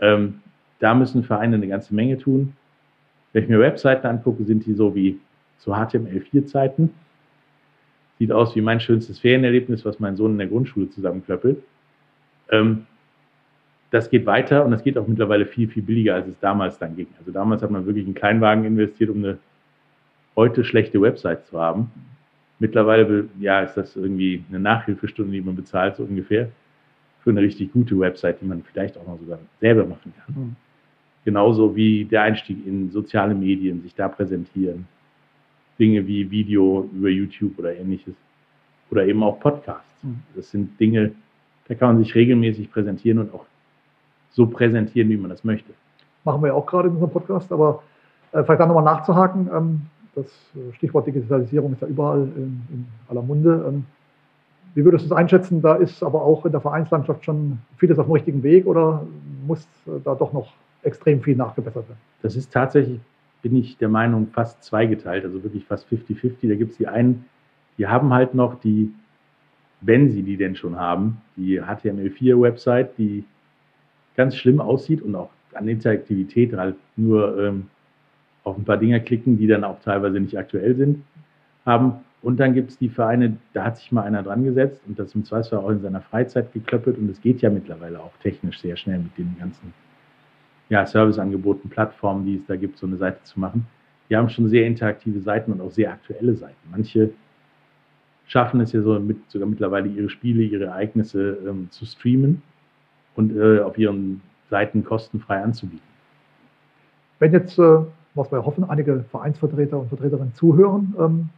Ähm, 0.00 0.40
da 0.78 0.94
müssen 0.94 1.24
Vereine 1.24 1.56
eine 1.56 1.66
ganze 1.66 1.92
Menge 1.92 2.18
tun. 2.18 2.54
Wenn 3.32 3.42
ich 3.44 3.48
mir 3.48 3.58
Webseiten 3.58 4.06
angucke, 4.06 4.44
sind 4.44 4.64
die 4.64 4.74
so 4.74 4.94
wie 4.94 5.18
so 5.58 5.74
HTML4-Zeiten. 5.74 6.90
Sieht 8.18 8.32
aus 8.32 8.56
wie 8.56 8.60
mein 8.60 8.80
schönstes 8.80 9.18
Ferienerlebnis, 9.18 9.84
was 9.84 10.00
mein 10.00 10.16
Sohn 10.16 10.32
in 10.32 10.38
der 10.38 10.48
Grundschule 10.48 10.90
zusammenklöppelt. 10.90 11.62
Ähm, 12.50 12.86
das 13.90 14.10
geht 14.10 14.26
weiter 14.26 14.64
und 14.64 14.70
das 14.70 14.82
geht 14.82 14.98
auch 14.98 15.06
mittlerweile 15.06 15.46
viel, 15.46 15.68
viel 15.68 15.82
billiger, 15.82 16.14
als 16.14 16.28
es 16.28 16.38
damals 16.40 16.78
dann 16.78 16.96
ging. 16.96 17.06
Also 17.18 17.30
damals 17.30 17.62
hat 17.62 17.70
man 17.70 17.86
wirklich 17.86 18.04
einen 18.04 18.14
Kleinwagen 18.14 18.64
investiert, 18.64 19.10
um 19.10 19.18
eine 19.18 19.38
heute 20.36 20.64
schlechte 20.64 21.00
Website 21.00 21.46
zu 21.46 21.58
haben. 21.58 21.90
Mittlerweile 22.58 23.28
ja, 23.40 23.60
ist 23.60 23.76
das 23.76 23.96
irgendwie 23.96 24.44
eine 24.48 24.58
Nachhilfestunde, 24.58 25.32
die 25.32 25.40
man 25.40 25.56
bezahlt, 25.56 25.96
so 25.96 26.02
ungefähr, 26.02 26.50
für 27.22 27.30
eine 27.30 27.40
richtig 27.40 27.72
gute 27.72 27.98
Website, 27.98 28.40
die 28.40 28.46
man 28.46 28.62
vielleicht 28.62 28.98
auch 28.98 29.06
noch 29.06 29.18
sogar 29.18 29.38
selber 29.60 29.84
machen 29.84 30.12
kann. 30.16 30.34
Mhm. 30.34 30.56
Genauso 31.24 31.74
wie 31.76 32.04
der 32.04 32.22
Einstieg 32.22 32.66
in 32.66 32.90
soziale 32.90 33.34
Medien, 33.34 33.82
sich 33.82 33.94
da 33.94 34.08
präsentieren. 34.08 34.86
Dinge 35.78 36.06
wie 36.06 36.30
Video 36.30 36.88
über 36.92 37.08
YouTube 37.08 37.58
oder 37.58 37.74
ähnliches. 37.74 38.14
Oder 38.90 39.06
eben 39.06 39.22
auch 39.22 39.38
Podcasts. 39.38 40.02
Mhm. 40.02 40.20
Das 40.34 40.50
sind 40.50 40.78
Dinge, 40.80 41.12
da 41.68 41.74
kann 41.74 41.94
man 41.94 42.04
sich 42.04 42.14
regelmäßig 42.14 42.72
präsentieren 42.72 43.18
und 43.18 43.34
auch 43.34 43.44
so 44.30 44.46
präsentieren, 44.46 45.08
wie 45.08 45.16
man 45.16 45.30
das 45.30 45.44
möchte. 45.44 45.72
Machen 46.24 46.42
wir 46.42 46.48
ja 46.48 46.54
auch 46.54 46.66
gerade 46.66 46.88
in 46.88 46.94
unserem 46.94 47.12
Podcast, 47.12 47.52
aber 47.52 47.82
äh, 48.32 48.42
vielleicht 48.42 48.60
da 48.60 48.66
nochmal 48.66 48.84
nachzuhaken. 48.84 49.48
Ähm, 49.52 49.80
das 50.14 50.26
äh, 50.54 50.72
Stichwort 50.74 51.06
Digitalisierung 51.06 51.72
ist 51.72 51.82
ja 51.82 51.88
überall 51.88 52.22
in, 52.36 52.62
in 52.70 52.86
aller 53.08 53.22
Munde. 53.22 53.64
Ähm, 53.68 53.84
wie 54.74 54.84
würdest 54.84 55.04
du 55.04 55.06
es 55.06 55.12
einschätzen? 55.12 55.60
Da 55.62 55.74
ist 55.74 56.02
aber 56.02 56.22
auch 56.22 56.44
in 56.44 56.52
der 56.52 56.60
Vereinslandschaft 56.60 57.24
schon 57.24 57.58
vieles 57.78 57.98
auf 57.98 58.06
dem 58.06 58.12
richtigen 58.12 58.42
Weg 58.42 58.66
oder 58.66 59.06
muss 59.46 59.66
äh, 59.86 60.00
da 60.04 60.14
doch 60.14 60.32
noch 60.32 60.52
extrem 60.82 61.20
viel 61.22 61.36
nachgebessert 61.36 61.88
werden? 61.88 62.00
Das 62.22 62.36
ist 62.36 62.52
tatsächlich, 62.52 63.00
bin 63.42 63.56
ich 63.56 63.76
der 63.78 63.88
Meinung, 63.88 64.28
fast 64.28 64.62
zweigeteilt, 64.62 65.24
also 65.24 65.42
wirklich 65.42 65.64
fast 65.64 65.88
50-50. 65.88 66.48
Da 66.48 66.54
gibt 66.54 66.72
es 66.72 66.78
die 66.78 66.88
einen, 66.88 67.24
die 67.78 67.86
haben 67.86 68.12
halt 68.12 68.34
noch 68.34 68.60
die, 68.60 68.92
wenn 69.80 70.10
sie 70.10 70.22
die 70.22 70.36
denn 70.36 70.56
schon 70.56 70.76
haben, 70.76 71.18
die 71.36 71.60
HTML4-Website, 71.60 72.98
die 72.98 73.24
ganz 74.16 74.34
schlimm 74.34 74.60
aussieht 74.60 75.02
und 75.02 75.14
auch 75.14 75.30
an 75.54 75.68
Interaktivität 75.68 76.52
halt 76.54 76.76
nur 76.96 77.38
ähm, 77.38 77.68
auf 78.44 78.58
ein 78.58 78.64
paar 78.64 78.76
Dinger 78.76 79.00
klicken, 79.00 79.38
die 79.38 79.46
dann 79.46 79.64
auch 79.64 79.80
teilweise 79.80 80.18
nicht 80.18 80.36
aktuell 80.36 80.74
sind, 80.74 81.04
haben. 81.64 82.04
Und 82.20 82.40
dann 82.40 82.54
gibt 82.54 82.70
es 82.70 82.78
die 82.78 82.88
Vereine, 82.88 83.36
da 83.52 83.64
hat 83.64 83.76
sich 83.76 83.92
mal 83.92 84.02
einer 84.02 84.24
dran 84.24 84.42
gesetzt 84.42 84.82
und 84.88 84.98
das 84.98 85.14
im 85.14 85.24
Zweifelsfall 85.24 85.60
auch 85.60 85.70
in 85.70 85.80
seiner 85.80 86.00
Freizeit 86.00 86.52
geklöppelt 86.52 86.98
und 86.98 87.08
es 87.10 87.20
geht 87.20 87.40
ja 87.42 87.50
mittlerweile 87.50 88.00
auch 88.00 88.12
technisch 88.22 88.58
sehr 88.60 88.76
schnell 88.76 88.98
mit 88.98 89.16
den 89.16 89.36
ganzen 89.38 89.72
ja, 90.68 90.86
Serviceangeboten, 90.86 91.70
Plattformen, 91.70 92.26
die 92.26 92.36
es 92.36 92.46
da 92.46 92.56
gibt, 92.56 92.78
so 92.78 92.86
eine 92.86 92.96
Seite 92.96 93.22
zu 93.24 93.40
machen. 93.40 93.66
Die 94.08 94.16
haben 94.16 94.28
schon 94.28 94.48
sehr 94.48 94.66
interaktive 94.66 95.20
Seiten 95.20 95.52
und 95.52 95.60
auch 95.60 95.70
sehr 95.70 95.90
aktuelle 95.92 96.34
Seiten. 96.34 96.56
Manche 96.70 97.10
schaffen 98.26 98.60
es 98.60 98.72
ja 98.72 98.82
so 98.82 98.98
mit, 98.98 99.18
sogar 99.30 99.48
mittlerweile 99.48 99.88
ihre 99.88 100.10
Spiele, 100.10 100.42
ihre 100.42 100.64
Ereignisse 100.64 101.38
ähm, 101.46 101.68
zu 101.70 101.86
streamen 101.86 102.42
und 103.16 103.36
äh, 103.36 103.60
auf 103.60 103.78
ihren 103.78 104.20
Seiten 104.50 104.84
kostenfrei 104.84 105.42
anzubieten. 105.42 105.86
Wenn 107.18 107.32
jetzt, 107.32 107.58
äh, 107.58 107.78
was 108.14 108.30
wir 108.30 108.44
hoffen, 108.44 108.68
einige 108.68 109.04
Vereinsvertreter 109.10 109.78
und 109.78 109.88
Vertreterinnen 109.88 110.34
zuhören, 110.34 110.94
ähm, 110.98 111.28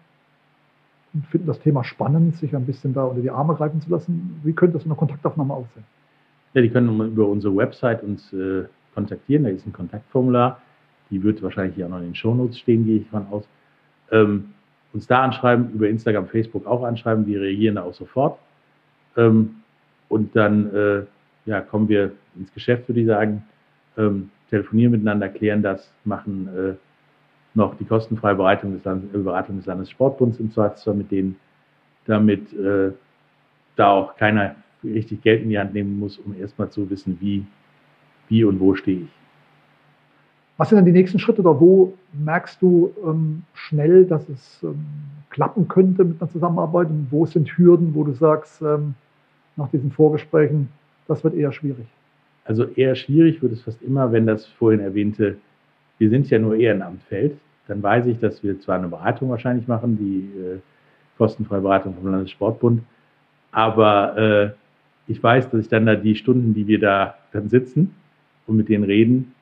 und 1.12 1.26
finden 1.26 1.46
das 1.46 1.58
Thema 1.60 1.82
spannend, 1.84 2.36
sich 2.36 2.54
ein 2.54 2.66
bisschen 2.66 2.94
da 2.94 3.04
unter 3.04 3.20
die 3.20 3.30
Arme 3.30 3.54
greifen 3.54 3.80
zu 3.80 3.90
lassen. 3.90 4.40
Wie 4.44 4.52
könnte 4.52 4.78
so 4.78 4.84
eine 4.84 4.94
Kontaktaufnahme 4.94 5.54
aussehen? 5.54 5.84
Ja, 6.54 6.62
die 6.62 6.70
können 6.70 7.00
über 7.00 7.26
unsere 7.26 7.56
Website 7.56 8.02
uns 8.02 8.32
äh, 8.32 8.64
kontaktieren. 9.00 9.44
Da 9.44 9.50
ist 9.50 9.66
ein 9.66 9.72
Kontaktformular. 9.72 10.60
Die 11.10 11.22
wird 11.22 11.42
wahrscheinlich 11.42 11.74
hier 11.74 11.86
auch 11.86 11.90
noch 11.90 11.98
in 11.98 12.04
den 12.04 12.14
Shownotes 12.14 12.58
stehen, 12.58 12.84
gehe 12.84 12.98
ich 12.98 13.08
von 13.08 13.26
aus. 13.30 13.48
Ähm, 14.12 14.52
uns 14.92 15.06
da 15.06 15.22
anschreiben, 15.22 15.70
über 15.72 15.88
Instagram, 15.88 16.26
Facebook 16.26 16.66
auch 16.66 16.82
anschreiben. 16.82 17.26
Wir 17.26 17.40
reagieren 17.40 17.76
da 17.76 17.82
auch 17.82 17.94
sofort. 17.94 18.38
Ähm, 19.16 19.56
und 20.08 20.34
dann 20.34 20.74
äh, 20.74 21.02
ja, 21.46 21.60
kommen 21.60 21.88
wir 21.88 22.12
ins 22.36 22.52
Geschäft, 22.52 22.88
würde 22.88 23.00
ich 23.00 23.06
sagen. 23.06 23.44
Ähm, 23.96 24.30
telefonieren 24.50 24.92
miteinander, 24.92 25.28
klären 25.28 25.62
das, 25.62 25.92
machen 26.04 26.48
äh, 26.48 26.74
noch 27.54 27.76
die 27.76 27.84
kostenfreie 27.84 28.34
Beratung 28.34 28.72
des, 28.72 28.84
Landes, 28.84 29.12
äh, 29.14 29.18
Beratung 29.18 29.56
des 29.56 29.66
Landessportbunds 29.66 30.38
im 30.40 30.50
Zweifelsfall 30.52 30.94
mit 30.94 31.10
denen, 31.10 31.36
damit 32.06 32.52
äh, 32.52 32.90
da 33.76 33.90
auch 33.90 34.16
keiner 34.16 34.56
richtig 34.82 35.22
Geld 35.22 35.42
in 35.42 35.50
die 35.50 35.58
Hand 35.58 35.74
nehmen 35.74 35.98
muss, 35.98 36.18
um 36.18 36.34
erstmal 36.38 36.70
zu 36.70 36.88
wissen, 36.90 37.18
wie, 37.20 37.44
wie 38.30 38.44
und 38.44 38.58
wo 38.60 38.74
stehe 38.74 39.02
ich. 39.02 39.08
Was 40.56 40.68
sind 40.68 40.76
dann 40.76 40.84
die 40.84 40.92
nächsten 40.92 41.18
Schritte 41.18 41.40
oder 41.40 41.58
wo 41.58 41.94
merkst 42.12 42.60
du 42.60 42.92
ähm, 43.06 43.42
schnell, 43.54 44.04
dass 44.04 44.28
es 44.28 44.62
ähm, 44.62 44.84
klappen 45.30 45.68
könnte 45.68 46.04
mit 46.04 46.20
einer 46.20 46.30
Zusammenarbeit 46.30 46.88
und 46.88 47.06
wo 47.10 47.24
sind 47.26 47.48
Hürden, 47.56 47.94
wo 47.94 48.04
du 48.04 48.12
sagst, 48.12 48.60
ähm, 48.60 48.94
nach 49.56 49.70
diesen 49.70 49.90
Vorgesprächen, 49.90 50.68
das 51.08 51.24
wird 51.24 51.34
eher 51.34 51.52
schwierig? 51.52 51.86
Also 52.44 52.64
eher 52.64 52.94
schwierig 52.94 53.40
wird 53.42 53.52
es 53.52 53.62
fast 53.62 53.82
immer, 53.82 54.12
wenn 54.12 54.26
das 54.26 54.46
vorhin 54.46 54.80
erwähnte, 54.80 55.36
wir 55.98 56.10
sind 56.10 56.28
ja 56.30 56.38
nur 56.38 56.56
Ehrenamt 56.56 57.02
fällt. 57.04 57.38
Dann 57.66 57.82
weiß 57.82 58.06
ich, 58.06 58.18
dass 58.18 58.42
wir 58.42 58.60
zwar 58.60 58.76
eine 58.78 58.88
Beratung 58.88 59.30
wahrscheinlich 59.30 59.66
machen, 59.68 59.96
die 59.96 60.38
äh, 60.38 60.58
kostenfreie 61.16 61.60
Beratung 61.60 61.94
vom 61.94 62.10
Landessportbund, 62.10 62.82
aber 63.52 64.16
äh, 64.18 64.50
ich 65.06 65.22
weiß, 65.22 65.50
dass 65.50 65.60
ich 65.60 65.68
dann 65.68 65.86
da 65.86 65.96
die 65.96 66.14
Stunden, 66.14 66.54
die 66.54 66.66
wir 66.66 66.78
da 66.80 67.14
dann 67.32 67.48
sitzen 67.48 67.94
und 68.50 68.56
mit 68.56 68.68
denen 68.68 68.84
reden, 68.84 69.34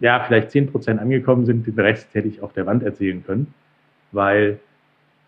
ja, 0.00 0.20
vielleicht 0.20 0.50
10% 0.50 0.98
angekommen 0.98 1.46
sind, 1.46 1.66
den 1.66 1.78
Rest 1.78 2.12
hätte 2.14 2.28
ich 2.28 2.42
auf 2.42 2.52
der 2.52 2.66
Wand 2.66 2.82
erzählen 2.82 3.24
können, 3.24 3.52
weil 4.10 4.58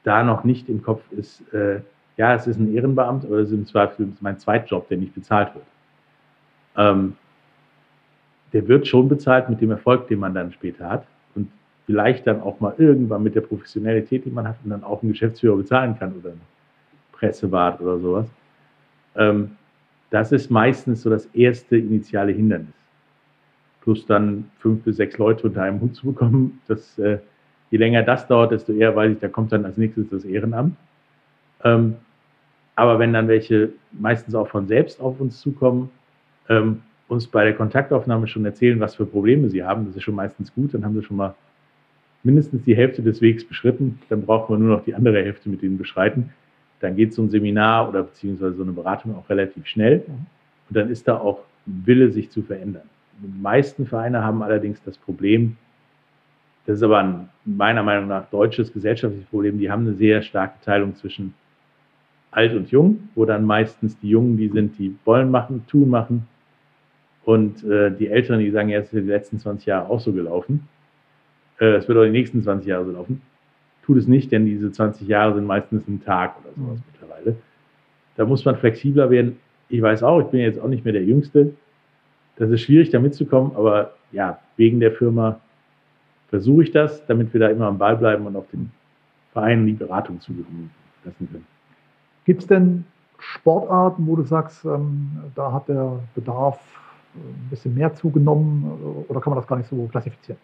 da 0.03 0.23
noch 0.25 0.45
nicht 0.45 0.69
im 0.69 0.83
Kopf 0.83 1.03
ist, 1.13 1.43
äh, 1.53 1.81
ja, 2.17 2.35
es 2.35 2.47
ist 2.47 2.59
ein 2.59 2.75
Ehrenbeamt, 2.75 3.25
aber 3.25 3.39
es 3.39 3.49
ist 3.49 3.55
im 3.55 3.67
Zweifel 3.67 4.09
mein 4.21 4.39
Zweitjob, 4.39 4.89
der 4.89 4.99
nicht 4.99 5.15
bezahlt 5.15 5.55
wird. 5.55 5.65
Ähm, 6.77 7.17
der 8.53 8.67
wird 8.69 8.87
schon 8.87 9.09
bezahlt 9.09 9.49
mit 9.49 9.61
dem 9.61 9.71
Erfolg, 9.71 10.07
den 10.09 10.21
man 10.21 10.35
dann 10.35 10.53
später 10.53 10.89
hat 10.89 11.07
und 11.35 11.49
vielleicht 11.87 12.27
dann 12.27 12.41
auch 12.41 12.61
mal 12.61 12.75
irgendwann 12.79 13.23
mit 13.23 13.35
der 13.35 13.41
Professionalität, 13.41 14.25
die 14.25 14.31
man 14.31 14.47
hat 14.47 14.57
und 14.65 14.71
dann 14.71 14.85
auch 14.85 15.03
einen 15.03 15.13
Geschäftsführer 15.13 15.57
bezahlen 15.57 15.99
kann 15.99 16.15
oder 16.15 16.31
einen 16.31 16.41
Pressewart 17.13 17.81
oder 17.81 17.99
sowas. 17.99 18.27
Ähm, 19.17 19.57
das 20.15 20.31
ist 20.31 20.51
meistens 20.51 21.03
so 21.03 21.11
das 21.11 21.27
erste 21.35 21.77
initiale 21.77 22.33
Hindernis 22.33 22.73
plus 23.85 24.07
dann 24.07 24.51
fünf 24.61 24.83
bis 24.83 24.97
sechs 24.97 25.19
Leute 25.19 25.47
unter 25.47 25.63
einem 25.63 25.81
Hut 25.81 25.95
zu 25.95 26.07
bekommen. 26.07 26.61
Das, 26.69 26.99
äh, 26.99 27.19
je 27.71 27.79
länger 27.79 28.03
das 28.03 28.27
dauert, 28.27 28.53
desto 28.53 28.73
eher 28.73 28.97
weiß 28.97 29.13
ich, 29.13 29.19
da 29.19 29.29
kommt 29.29 29.53
dann 29.53 29.65
als 29.65 29.77
nächstes 29.77 30.09
das 30.09 30.25
Ehrenamt. 30.25 30.75
Ähm, 31.63 31.97
aber 32.77 32.99
wenn 32.99 33.13
dann 33.13 33.29
welche 33.29 33.71
meistens 33.93 34.35
auch 34.35 34.49
von 34.49 34.67
selbst 34.67 35.01
auf 35.01 35.21
uns 35.21 35.41
zukommen, 35.41 35.91
ähm, 36.49 36.81
uns 37.09 37.27
bei 37.27 37.45
der 37.45 37.55
Kontaktaufnahme 37.55 38.27
schon 38.27 38.45
erzählen, 38.45 38.81
was 38.81 38.95
für 38.95 39.05
Probleme 39.05 39.51
sie 39.51 39.63
haben, 39.63 39.87
das 39.87 39.97
ist 39.97 40.03
schon 40.03 40.15
meistens 40.15 40.55
gut, 40.55 40.73
dann 40.73 40.85
haben 40.85 40.95
sie 40.95 41.03
schon 41.03 41.19
mal 41.19 41.35
mindestens 42.23 42.65
die 42.65 42.75
Hälfte 42.75 43.03
des 43.03 43.21
Wegs 43.21 43.45
beschritten, 43.45 44.01
dann 44.09 44.23
brauchen 44.23 44.55
wir 44.55 44.59
nur 44.59 44.77
noch 44.77 44.85
die 44.85 44.95
andere 44.95 45.23
Hälfte 45.23 45.51
mit 45.51 45.63
ihnen 45.63 45.77
beschreiten. 45.77 46.31
Dann 46.81 46.97
geht 46.97 47.15
so 47.15 47.23
ein 47.23 47.31
Seminar 47.31 47.89
oder 47.89 48.03
beziehungsweise 48.03 48.57
so 48.57 48.63
eine 48.63 48.73
Beratung 48.73 49.17
auch 49.17 49.29
relativ 49.29 49.67
schnell 49.67 50.05
und 50.69 50.77
dann 50.77 50.91
ist 50.91 51.09
da 51.09 51.19
auch 51.19 51.41
Wille, 51.67 52.11
sich 52.11 52.31
zu 52.31 52.43
verändern. 52.43 52.89
Die 53.23 53.43
meisten 53.43 53.87
Vereine 53.87 54.23
haben 54.23 54.43
allerdings 54.43 54.83
das 54.83 54.99
Problem, 54.99 55.57
das 56.67 56.79
ist 56.79 56.83
aber 56.83 56.99
ein, 56.99 57.29
meiner 57.45 57.83
Meinung 57.83 58.09
nach 58.09 58.29
deutsches 58.31 58.73
gesellschaftliches 58.73 59.29
Problem, 59.29 59.59
die 59.59 59.71
haben 59.71 59.87
eine 59.87 59.95
sehr 59.95 60.23
starke 60.23 60.63
Teilung 60.65 60.95
zwischen 60.97 61.35
alt 62.31 62.55
und 62.55 62.71
jung, 62.71 63.09
wo 63.15 63.25
dann 63.25 63.45
meistens 63.45 63.99
die 64.01 64.09
Jungen, 64.09 64.37
die 64.37 64.49
sind, 64.49 64.79
die 64.79 64.97
wollen 65.05 65.31
machen, 65.31 65.65
tun 65.67 65.89
machen 65.89 66.27
und 67.25 67.63
äh, 67.65 67.91
die 67.91 68.09
Älteren, 68.09 68.41
die 68.41 68.51
sagen, 68.51 68.69
ja, 68.69 68.81
es 68.81 68.87
ist 68.87 69.05
die 69.05 69.09
letzten 69.09 69.39
20 69.39 69.67
Jahre 69.67 69.89
auch 69.89 70.01
so 70.01 70.13
gelaufen. 70.13 70.69
Äh, 71.61 71.77
es 71.77 71.87
wird 71.87 71.97
auch 71.99 72.05
die 72.05 72.11
nächsten 72.11 72.43
20 72.43 72.67
Jahre 72.67 72.87
so 72.87 72.91
laufen. 72.93 73.23
Tut 73.85 73.99
es 73.99 74.07
nicht, 74.07 74.33
denn 74.33 74.47
diese 74.47 74.73
20 74.73 75.07
Jahre 75.07 75.35
sind 75.35 75.47
meistens 75.47 75.87
ein 75.87 76.03
Tag 76.03 76.37
oder 76.41 76.55
sowas 76.55 76.79
mhm. 76.79 76.85
mittlerweile. 76.93 77.37
Da 78.17 78.25
muss 78.25 78.45
man 78.45 78.57
flexibler 78.57 79.11
werden. 79.11 79.37
Ich 79.69 79.83
weiß 79.83 80.03
auch, 80.03 80.21
ich 80.21 80.27
bin 80.27 80.41
jetzt 80.41 80.59
auch 80.59 80.69
nicht 80.69 80.85
mehr 80.85 80.93
der 80.93 81.05
Jüngste. 81.05 81.53
Das 82.37 82.51
ist 82.51 82.63
schwierig, 82.63 82.91
da 82.91 82.99
mitzukommen, 82.99 83.53
aber 83.57 83.95
ja, 84.13 84.39
wegen 84.57 84.81
der 84.81 84.93
Firma 84.93 85.41
versuche 86.29 86.63
ich 86.65 86.73
das, 86.73 87.05
damit 87.07 87.33
wir 87.33 87.41
da 87.41 87.49
immer 87.49 87.67
am 87.67 87.79
Ball 87.79 87.97
bleiben 87.97 88.27
und 88.27 88.37
auch 88.37 88.47
den 88.53 88.71
Vereinen 89.33 89.67
die 89.67 89.73
Beratung 89.73 90.21
zugewinnen 90.21 90.71
lassen 91.05 91.29
können. 91.31 91.47
Gibt 92.25 92.41
es 92.41 92.47
denn 92.47 92.85
Sportarten, 93.19 94.07
wo 94.07 94.17
du 94.17 94.23
sagst, 94.23 94.65
ähm, 94.65 95.11
da 95.35 95.53
hat 95.53 95.69
der 95.69 96.01
Bedarf 96.15 96.59
äh, 97.15 97.19
ein 97.19 97.49
bisschen 97.51 97.75
mehr 97.75 97.95
zugenommen 97.95 98.65
äh, 98.65 99.11
oder 99.11 99.21
kann 99.21 99.33
man 99.33 99.39
das 99.39 99.47
gar 99.47 99.57
nicht 99.57 99.69
so 99.69 99.87
klassifizieren? 99.87 100.41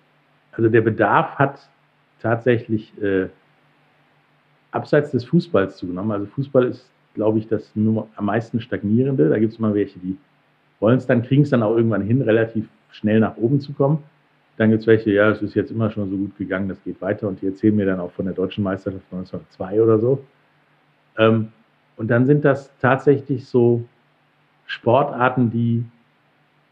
Also 0.52 0.68
der 0.68 0.80
Bedarf 0.80 1.36
hat 1.36 1.68
tatsächlich 2.20 2.92
äh, 3.02 3.28
abseits 4.70 5.10
des 5.10 5.24
Fußballs 5.24 5.76
zugenommen. 5.76 6.12
Also 6.12 6.26
Fußball 6.26 6.66
ist, 6.66 6.90
glaube 7.14 7.38
ich, 7.38 7.48
das 7.48 7.72
am 7.74 8.24
meisten 8.24 8.60
stagnierende. 8.60 9.28
Da 9.28 9.38
gibt 9.38 9.52
es 9.52 9.58
immer 9.58 9.74
welche, 9.74 9.98
die 9.98 10.16
wollen 10.78 10.98
es 10.98 11.06
dann, 11.06 11.22
kriegen 11.22 11.42
es 11.42 11.50
dann 11.50 11.62
auch 11.62 11.76
irgendwann 11.76 12.02
hin, 12.02 12.22
relativ 12.22 12.68
schnell 12.90 13.20
nach 13.20 13.36
oben 13.36 13.60
zu 13.60 13.72
kommen. 13.72 14.02
Dann 14.56 14.70
gibt 14.70 14.82
es 14.82 14.86
welche, 14.86 15.10
ja, 15.12 15.30
es 15.30 15.42
ist 15.42 15.54
jetzt 15.54 15.70
immer 15.70 15.90
schon 15.90 16.10
so 16.10 16.16
gut 16.16 16.36
gegangen, 16.36 16.68
das 16.68 16.82
geht 16.84 17.00
weiter 17.00 17.28
und 17.28 17.40
die 17.40 17.46
erzählen 17.46 17.74
mir 17.74 17.86
dann 17.86 18.00
auch 18.00 18.12
von 18.12 18.26
der 18.26 18.34
deutschen 18.34 18.64
Meisterschaft 18.64 19.04
1902 19.10 19.82
oder 19.82 19.98
so. 19.98 20.24
Ähm, 21.18 21.48
und 21.96 22.08
dann 22.08 22.26
sind 22.26 22.44
das 22.44 22.70
tatsächlich 22.78 23.46
so 23.46 23.84
Sportarten, 24.66 25.50
die 25.50 25.84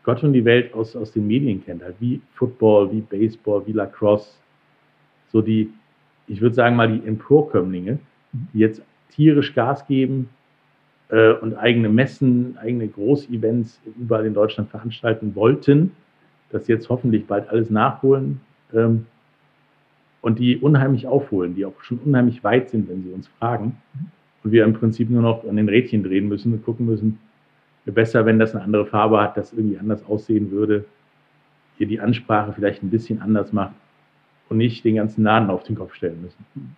Gott 0.04 0.22
und 0.22 0.32
die 0.32 0.44
Welt 0.44 0.72
aus, 0.72 0.96
aus 0.96 1.12
den 1.12 1.26
Medien 1.26 1.62
kennt, 1.64 1.82
halt 1.82 1.96
wie 2.00 2.20
Football, 2.34 2.90
wie 2.92 3.00
Baseball, 3.00 3.66
wie 3.66 3.72
Lacrosse. 3.72 4.30
So 5.32 5.42
die, 5.42 5.70
ich 6.26 6.40
würde 6.40 6.54
sagen 6.54 6.76
mal 6.76 6.90
die 6.90 7.06
Emporkömmlinge, 7.06 7.98
die 8.52 8.58
jetzt 8.58 8.82
tierisch 9.10 9.54
Gas 9.54 9.86
geben, 9.86 10.28
äh, 11.08 11.32
und 11.32 11.54
eigene 11.54 11.88
Messen, 11.88 12.56
eigene 12.58 12.88
Großevents 12.88 13.80
überall 13.98 14.26
in 14.26 14.34
Deutschland 14.34 14.70
veranstalten 14.70 15.34
wollten, 15.34 15.92
das 16.50 16.68
jetzt 16.68 16.88
hoffentlich 16.88 17.26
bald 17.26 17.48
alles 17.48 17.70
nachholen 17.70 18.40
ähm, 18.74 19.06
und 20.20 20.38
die 20.38 20.58
unheimlich 20.58 21.06
aufholen, 21.06 21.54
die 21.54 21.64
auch 21.64 21.80
schon 21.82 21.98
unheimlich 21.98 22.44
weit 22.44 22.70
sind, 22.70 22.88
wenn 22.88 23.02
sie 23.02 23.10
uns 23.10 23.28
fragen. 23.38 23.76
Und 24.44 24.52
wir 24.52 24.64
im 24.64 24.72
Prinzip 24.72 25.10
nur 25.10 25.22
noch 25.22 25.48
an 25.48 25.56
den 25.56 25.68
Rädchen 25.68 26.02
drehen 26.02 26.28
müssen 26.28 26.52
und 26.52 26.64
gucken 26.64 26.86
müssen, 26.86 27.18
besser, 27.86 28.26
wenn 28.26 28.38
das 28.38 28.54
eine 28.54 28.62
andere 28.62 28.84
Farbe 28.84 29.18
hat, 29.18 29.38
das 29.38 29.54
irgendwie 29.54 29.78
anders 29.78 30.04
aussehen 30.04 30.50
würde, 30.50 30.84
hier 31.78 31.86
die 31.86 32.00
Ansprache 32.00 32.52
vielleicht 32.52 32.82
ein 32.82 32.90
bisschen 32.90 33.22
anders 33.22 33.52
macht 33.54 33.74
und 34.48 34.56
nicht 34.56 34.84
den 34.84 34.96
ganzen 34.96 35.24
Laden 35.24 35.50
auf 35.50 35.64
den 35.64 35.76
Kopf 35.76 35.94
stellen 35.94 36.22
müssen. 36.22 36.76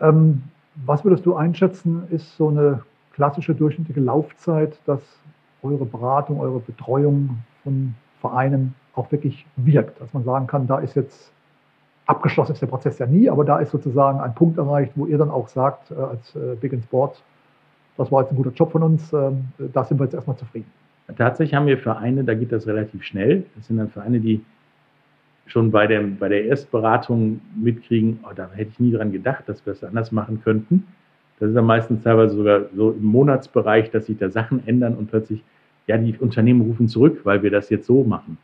Ähm, 0.00 0.42
was 0.86 1.04
würdest 1.04 1.26
du 1.26 1.34
einschätzen, 1.34 2.04
ist 2.10 2.36
so 2.36 2.48
eine 2.48 2.82
klassische 3.12 3.54
durchschnittliche 3.54 4.00
Laufzeit, 4.00 4.78
dass 4.86 5.00
eure 5.62 5.84
Beratung, 5.84 6.40
eure 6.40 6.60
Betreuung 6.60 7.38
von 7.64 7.94
Vereinen 8.20 8.74
auch 8.94 9.10
wirklich 9.10 9.44
wirkt. 9.56 10.00
Dass 10.00 10.12
man 10.12 10.24
sagen 10.24 10.46
kann, 10.46 10.66
da 10.66 10.78
ist 10.78 10.94
jetzt 10.94 11.32
abgeschlossen 12.06 12.52
ist 12.52 12.62
der 12.62 12.68
Prozess 12.68 12.98
ja 12.98 13.06
nie, 13.06 13.28
aber 13.28 13.44
da 13.44 13.58
ist 13.58 13.70
sozusagen 13.70 14.20
ein 14.20 14.34
Punkt 14.34 14.56
erreicht, 14.56 14.92
wo 14.94 15.06
ihr 15.06 15.18
dann 15.18 15.30
auch 15.30 15.48
sagt, 15.48 15.90
äh, 15.90 15.94
als 15.94 16.34
äh, 16.34 16.56
Big 16.58 16.72
in 16.72 16.82
Sport, 16.82 17.22
das 17.96 18.10
war 18.10 18.22
jetzt 18.22 18.32
ein 18.32 18.36
guter 18.36 18.52
Job 18.52 18.72
von 18.72 18.82
uns, 18.82 19.12
ähm, 19.12 19.48
da 19.58 19.84
sind 19.84 19.98
wir 19.98 20.04
jetzt 20.04 20.14
erstmal 20.14 20.36
zufrieden. 20.36 20.70
Tatsächlich 21.16 21.54
haben 21.54 21.66
wir 21.66 21.78
Vereine, 21.78 22.24
da 22.24 22.34
geht 22.34 22.52
das 22.52 22.66
relativ 22.66 23.02
schnell. 23.02 23.44
Das 23.56 23.66
sind 23.66 23.78
dann 23.78 23.88
Vereine, 23.88 24.20
die 24.20 24.44
schon 25.48 25.70
bei, 25.70 25.86
dem, 25.86 26.16
bei 26.16 26.28
der 26.28 26.44
Erstberatung 26.44 27.40
mitkriegen, 27.56 28.20
oh, 28.24 28.32
da 28.34 28.48
hätte 28.54 28.70
ich 28.72 28.80
nie 28.80 28.92
dran 28.92 29.12
gedacht, 29.12 29.44
dass 29.46 29.64
wir 29.66 29.72
es 29.72 29.82
anders 29.82 30.12
machen 30.12 30.40
könnten. 30.42 30.86
Das 31.40 31.48
ist 31.48 31.54
dann 31.54 31.66
meistens 31.66 32.02
teilweise 32.02 32.36
sogar 32.36 32.62
so 32.74 32.92
im 32.92 33.04
Monatsbereich, 33.04 33.90
dass 33.90 34.06
sich 34.06 34.18
da 34.18 34.28
Sachen 34.28 34.66
ändern 34.66 34.94
und 34.94 35.10
plötzlich, 35.10 35.42
ja, 35.86 35.96
die 35.96 36.16
Unternehmen 36.18 36.60
rufen 36.60 36.88
zurück, 36.88 37.20
weil 37.24 37.42
wir 37.42 37.50
das 37.50 37.70
jetzt 37.70 37.86
so 37.86 38.04
machen. 38.04 38.36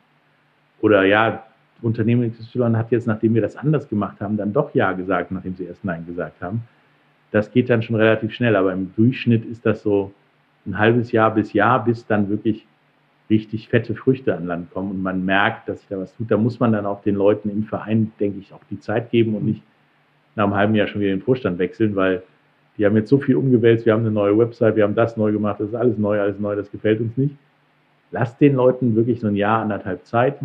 Oder 0.81 1.05
ja, 1.05 1.45
Unternehmen 1.83 2.31
XY 2.33 2.73
hat 2.75 2.91
jetzt, 2.91 3.07
nachdem 3.07 3.35
wir 3.35 3.43
das 3.43 3.57
anders 3.57 3.89
gemacht 3.89 4.21
haben, 4.21 4.37
dann 4.37 4.53
doch 4.53 4.75
Ja 4.75 4.93
gesagt, 4.93 5.31
nachdem 5.31 5.55
sie 5.55 5.65
erst 5.65 5.85
Nein 5.85 6.07
gesagt 6.07 6.41
haben. 6.41 6.63
Das 7.31 7.51
geht 7.51 7.69
dann 7.69 7.83
schon 7.83 7.97
relativ 7.97 8.33
schnell, 8.33 8.57
aber 8.57 8.73
im 8.73 8.95
Durchschnitt 8.95 9.45
ist 9.45 9.67
das 9.67 9.83
so 9.83 10.13
ein 10.67 10.79
halbes 10.79 11.13
Jahr 11.13 11.35
bis 11.35 11.53
Jahr, 11.53 11.85
bis 11.85 12.07
dann 12.07 12.29
wirklich 12.29 12.67
richtig 13.31 13.69
fette 13.69 13.95
Früchte 13.95 14.37
an 14.37 14.47
Land 14.47 14.73
kommen 14.73 14.91
und 14.91 15.03
man 15.03 15.25
merkt, 15.25 15.69
dass 15.69 15.81
sich 15.81 15.89
da 15.89 15.99
was 15.99 16.15
tut. 16.15 16.31
Da 16.31 16.37
muss 16.37 16.61
man 16.61 16.73
dann 16.73 16.87
auch 16.87 17.03
den 17.03 17.15
Leuten 17.15 17.49
im 17.49 17.65
Verein, 17.65 18.13
denke 18.21 18.39
ich, 18.39 18.53
auch 18.53 18.61
die 18.71 18.79
Zeit 18.79 19.11
geben 19.11 19.35
und 19.35 19.45
nicht 19.45 19.63
nach 20.37 20.45
einem 20.45 20.55
halben 20.55 20.75
Jahr 20.75 20.87
schon 20.87 21.01
wieder 21.01 21.11
den 21.11 21.23
Vorstand 21.23 21.59
wechseln, 21.59 21.97
weil 21.97 22.23
die 22.77 22.85
haben 22.85 22.97
jetzt 22.97 23.09
so 23.09 23.19
viel 23.19 23.37
umgewälzt, 23.37 23.87
wir 23.87 23.93
haben 23.93 24.01
eine 24.01 24.11
neue 24.11 24.37
Website, 24.37 24.77
wir 24.77 24.83
haben 24.83 24.97
das 24.97 25.17
neu 25.17 25.33
gemacht, 25.33 25.61
das 25.61 25.69
ist 25.69 25.75
alles 25.75 25.97
neu, 25.97 26.21
alles 26.21 26.39
neu, 26.39 26.57
das 26.57 26.71
gefällt 26.71 27.01
uns 27.01 27.17
nicht. 27.17 27.35
Lasst 28.11 28.41
den 28.41 28.55
Leuten 28.55 28.97
wirklich 28.97 29.21
so 29.21 29.29
ein 29.29 29.37
Jahr, 29.37 29.63
anderthalb 29.63 30.05
Zeit. 30.05 30.37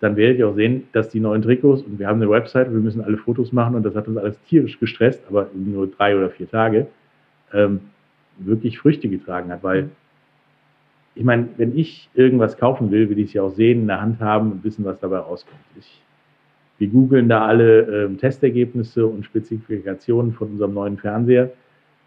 Dann 0.00 0.16
werdet 0.16 0.38
ihr 0.38 0.48
auch 0.48 0.54
sehen, 0.54 0.84
dass 0.92 1.08
die 1.08 1.20
neuen 1.20 1.42
Trikots, 1.42 1.82
und 1.82 1.98
wir 1.98 2.06
haben 2.06 2.20
eine 2.20 2.30
Website, 2.30 2.70
wir 2.70 2.78
müssen 2.78 3.02
alle 3.02 3.16
Fotos 3.16 3.52
machen 3.52 3.74
und 3.74 3.84
das 3.84 3.94
hat 3.94 4.06
uns 4.06 4.16
alles 4.16 4.40
tierisch 4.42 4.78
gestresst, 4.78 5.22
aber 5.28 5.48
nur 5.54 5.86
drei 5.88 6.16
oder 6.16 6.30
vier 6.30 6.48
Tage, 6.48 6.86
ähm, 7.52 7.80
wirklich 8.38 8.78
Früchte 8.78 9.08
getragen 9.08 9.50
hat, 9.50 9.62
weil 9.62 9.90
ich 11.14 11.24
meine, 11.24 11.48
wenn 11.56 11.76
ich 11.76 12.08
irgendwas 12.14 12.56
kaufen 12.56 12.90
will, 12.90 13.10
will 13.10 13.18
ich 13.18 13.28
es 13.28 13.32
ja 13.34 13.42
auch 13.42 13.54
sehen, 13.54 13.82
in 13.82 13.86
der 13.88 14.00
Hand 14.00 14.20
haben 14.20 14.52
und 14.52 14.64
wissen, 14.64 14.84
was 14.84 15.00
dabei 15.00 15.18
rauskommt. 15.18 15.60
Ich 15.78 16.00
wir 16.80 16.88
googeln 16.88 17.28
da 17.28 17.46
alle 17.46 18.04
ähm, 18.04 18.16
Testergebnisse 18.16 19.06
und 19.06 19.26
Spezifikationen 19.26 20.32
von 20.32 20.48
unserem 20.48 20.72
neuen 20.72 20.96
Fernseher, 20.96 21.50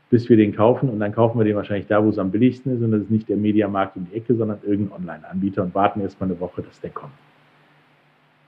bis 0.10 0.28
wir 0.30 0.36
den 0.36 0.56
kaufen. 0.56 0.90
Und 0.90 1.00
dann 1.00 1.12
kaufen 1.12 1.38
wir 1.38 1.46
den 1.46 1.56
wahrscheinlich 1.56 1.86
da, 1.86 2.04
wo 2.04 2.10
es 2.10 2.18
am 2.18 2.32
billigsten 2.32 2.76
ist. 2.76 2.82
Und 2.82 2.92
das 2.92 3.02
ist 3.02 3.12
nicht 3.12 3.30
der 3.30 3.38
Mediamarkt 3.38 3.96
um 3.98 4.08
die 4.10 4.18
Ecke, 4.18 4.34
sondern 4.34 4.58
irgendein 4.64 4.98
Online-Anbieter 4.98 5.62
und 5.62 5.76
warten 5.76 6.02
erstmal 6.02 6.32
eine 6.32 6.40
Woche, 6.40 6.64
dass 6.64 6.82
der 6.82 6.90
kommt. 6.90 7.14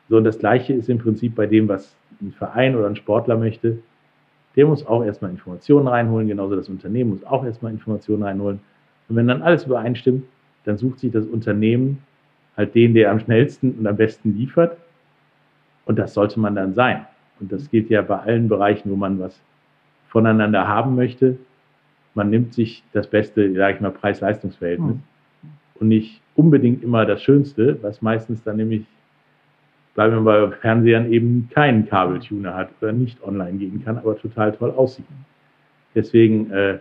So, 0.10 0.18
und 0.18 0.24
das 0.24 0.40
Gleiche 0.40 0.74
ist 0.74 0.90
im 0.90 0.98
Prinzip 0.98 1.36
bei 1.36 1.46
dem, 1.46 1.68
was 1.68 1.96
ein 2.20 2.32
Verein 2.32 2.76
oder 2.76 2.88
ein 2.88 2.96
Sportler 2.96 3.38
möchte. 3.38 3.78
Der 4.56 4.66
muss 4.66 4.86
auch 4.88 5.06
erstmal 5.06 5.30
Informationen 5.30 5.88
reinholen, 5.88 6.28
genauso 6.28 6.56
das 6.56 6.70
Unternehmen 6.70 7.12
muss 7.12 7.24
auch 7.24 7.46
erstmal 7.46 7.72
Informationen 7.72 8.24
reinholen. 8.24 8.62
Und 9.10 9.16
wenn 9.16 9.28
dann 9.28 9.44
alles 9.44 9.66
übereinstimmt, 9.66 10.24
dann 10.66 10.78
sucht 10.78 11.00
sich 11.00 11.12
das 11.12 11.26
Unternehmen 11.26 12.00
halt 12.58 12.76
den, 12.76 12.94
der 12.94 13.12
am 13.12 13.20
schnellsten 13.20 13.74
und 13.74 13.88
am 13.88 13.96
besten 13.96 14.38
liefert 14.38 14.78
und 15.86 16.00
das 16.00 16.14
sollte 16.14 16.40
man 16.40 16.56
dann 16.56 16.74
sein. 16.74 17.06
Und 17.40 17.52
das 17.52 17.70
gilt 17.70 17.90
ja 17.90 18.02
bei 18.02 18.18
allen 18.18 18.48
Bereichen, 18.48 18.90
wo 18.90 18.96
man 18.96 19.20
was 19.20 19.40
voneinander 20.08 20.68
haben 20.68 20.96
möchte. 20.96 21.38
Man 22.14 22.30
nimmt 22.30 22.54
sich 22.54 22.84
das 22.94 23.08
beste, 23.08 23.54
sage 23.54 23.76
ich 23.76 23.82
mal, 23.82 23.92
Preis-Leistungs-Verhältnis 23.92 24.96
mhm. 24.96 25.50
und 25.76 25.88
nicht 25.90 26.22
unbedingt 26.36 26.84
immer 26.84 27.06
das 27.06 27.22
Schönste, 27.22 27.78
was 27.82 28.02
meistens 28.02 28.44
dann 28.44 28.58
nämlich, 28.58 28.86
bleiben 29.94 30.26
wir 30.26 30.50
bei 30.50 30.56
Fernsehern, 30.58 31.12
eben 31.12 31.50
keinen 31.54 31.88
Kabeltuner 31.88 32.56
hat 32.56 32.70
oder 32.82 32.94
nicht 32.94 33.22
online 33.24 33.58
gehen 33.58 33.84
kann, 33.84 33.98
aber 33.98 34.18
total 34.18 34.54
toll 34.54 34.72
aussieht. 34.72 35.06
Deswegen 35.94 36.52
äh, 36.52 36.80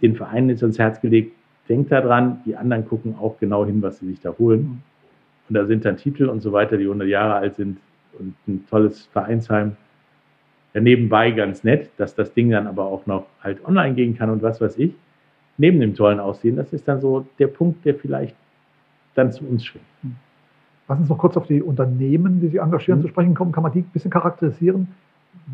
den 0.00 0.16
Vereinen 0.16 0.50
ist 0.50 0.62
ans 0.62 0.78
Herz 0.78 1.00
gelegt, 1.00 1.36
denkt 1.72 1.90
daran, 1.90 2.42
die 2.44 2.54
anderen 2.54 2.86
gucken 2.86 3.14
auch 3.18 3.38
genau 3.40 3.64
hin, 3.64 3.80
was 3.80 3.98
sie 3.98 4.06
sich 4.06 4.20
da 4.20 4.34
holen. 4.38 4.82
Und 5.48 5.54
da 5.54 5.64
sind 5.64 5.86
dann 5.86 5.96
Titel 5.96 6.26
und 6.28 6.40
so 6.40 6.52
weiter, 6.52 6.76
die 6.76 6.84
100 6.84 7.08
Jahre 7.08 7.34
alt 7.34 7.56
sind 7.56 7.78
und 8.18 8.34
ein 8.46 8.66
tolles 8.68 9.06
Vereinsheim. 9.06 9.76
Ja, 10.74 10.82
nebenbei 10.82 11.30
ganz 11.30 11.64
nett, 11.64 11.88
dass 11.96 12.14
das 12.14 12.34
Ding 12.34 12.50
dann 12.50 12.66
aber 12.66 12.84
auch 12.84 13.06
noch 13.06 13.24
halt 13.42 13.64
online 13.64 13.94
gehen 13.94 14.14
kann 14.18 14.28
und 14.28 14.42
was 14.42 14.60
weiß 14.60 14.76
ich. 14.78 14.92
Neben 15.56 15.80
dem 15.80 15.94
tollen 15.94 16.20
Aussehen, 16.20 16.56
das 16.56 16.74
ist 16.74 16.86
dann 16.88 17.00
so 17.00 17.26
der 17.38 17.46
Punkt, 17.46 17.86
der 17.86 17.94
vielleicht 17.94 18.36
dann 19.14 19.32
zu 19.32 19.46
uns 19.46 19.64
schwingt. 19.64 19.86
Lass 20.88 20.98
uns 20.98 21.08
noch 21.08 21.18
kurz 21.18 21.38
auf 21.38 21.46
die 21.46 21.62
Unternehmen, 21.62 22.40
die 22.42 22.48
Sie 22.48 22.58
engagieren, 22.58 22.98
mhm. 22.98 23.04
zu 23.04 23.08
sprechen 23.08 23.32
kommen. 23.32 23.52
Kann 23.52 23.62
man 23.62 23.72
die 23.72 23.80
ein 23.80 23.90
bisschen 23.94 24.10
charakterisieren? 24.10 24.88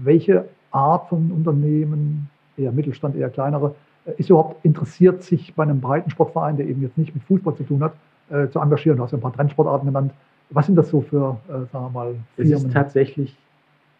Welche 0.02 0.48
Art 0.72 1.08
von 1.10 1.30
Unternehmen, 1.30 2.28
eher 2.56 2.72
Mittelstand, 2.72 3.14
eher 3.14 3.30
kleinere, 3.30 3.76
ist 4.16 4.30
überhaupt 4.30 4.64
interessiert, 4.64 5.22
sich 5.22 5.54
bei 5.54 5.62
einem 5.62 5.80
breiten 5.80 6.10
Sportverein, 6.10 6.56
der 6.56 6.66
eben 6.66 6.82
jetzt 6.82 6.96
nicht 6.96 7.14
mit 7.14 7.22
Fußball 7.24 7.56
zu 7.56 7.64
tun 7.64 7.82
hat, 7.82 7.94
äh, 8.30 8.48
zu 8.48 8.60
engagieren. 8.60 8.96
Du 8.96 9.02
hast 9.02 9.12
ja 9.12 9.18
ein 9.18 9.22
paar 9.22 9.32
Trendsportarten 9.32 9.86
genannt. 9.86 10.12
Was 10.50 10.66
sind 10.66 10.76
das 10.76 10.88
so 10.88 11.02
für, 11.02 11.38
äh, 11.48 11.66
sagen 11.72 11.84
wir 11.84 11.90
mal, 11.90 12.14
Firmen? 12.36 12.52
Es 12.54 12.64
ist 12.64 12.72
tatsächlich 12.72 13.36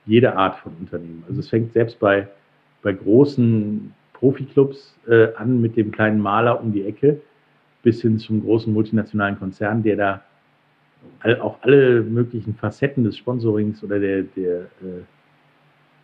jede 0.06 0.34
Art 0.36 0.56
von 0.56 0.72
Unternehmen. 0.80 1.22
Also 1.28 1.40
es 1.40 1.48
fängt 1.48 1.72
selbst 1.72 1.98
bei, 1.98 2.26
bei 2.82 2.92
großen 2.92 3.92
Profiklubs 4.14 4.96
äh, 5.06 5.34
an 5.34 5.60
mit 5.60 5.76
dem 5.76 5.92
kleinen 5.92 6.20
Maler 6.20 6.60
um 6.60 6.72
die 6.72 6.84
Ecke 6.84 7.20
bis 7.82 8.02
hin 8.02 8.18
zum 8.18 8.42
großen 8.42 8.72
multinationalen 8.72 9.38
Konzern, 9.38 9.82
der 9.82 9.96
da 9.96 10.22
all, 11.20 11.40
auch 11.40 11.58
alle 11.62 12.02
möglichen 12.02 12.54
Facetten 12.54 13.04
des 13.04 13.16
Sponsorings 13.16 13.82
oder 13.84 14.00
der, 14.00 14.22
der, 14.22 14.60
äh, 14.62 15.04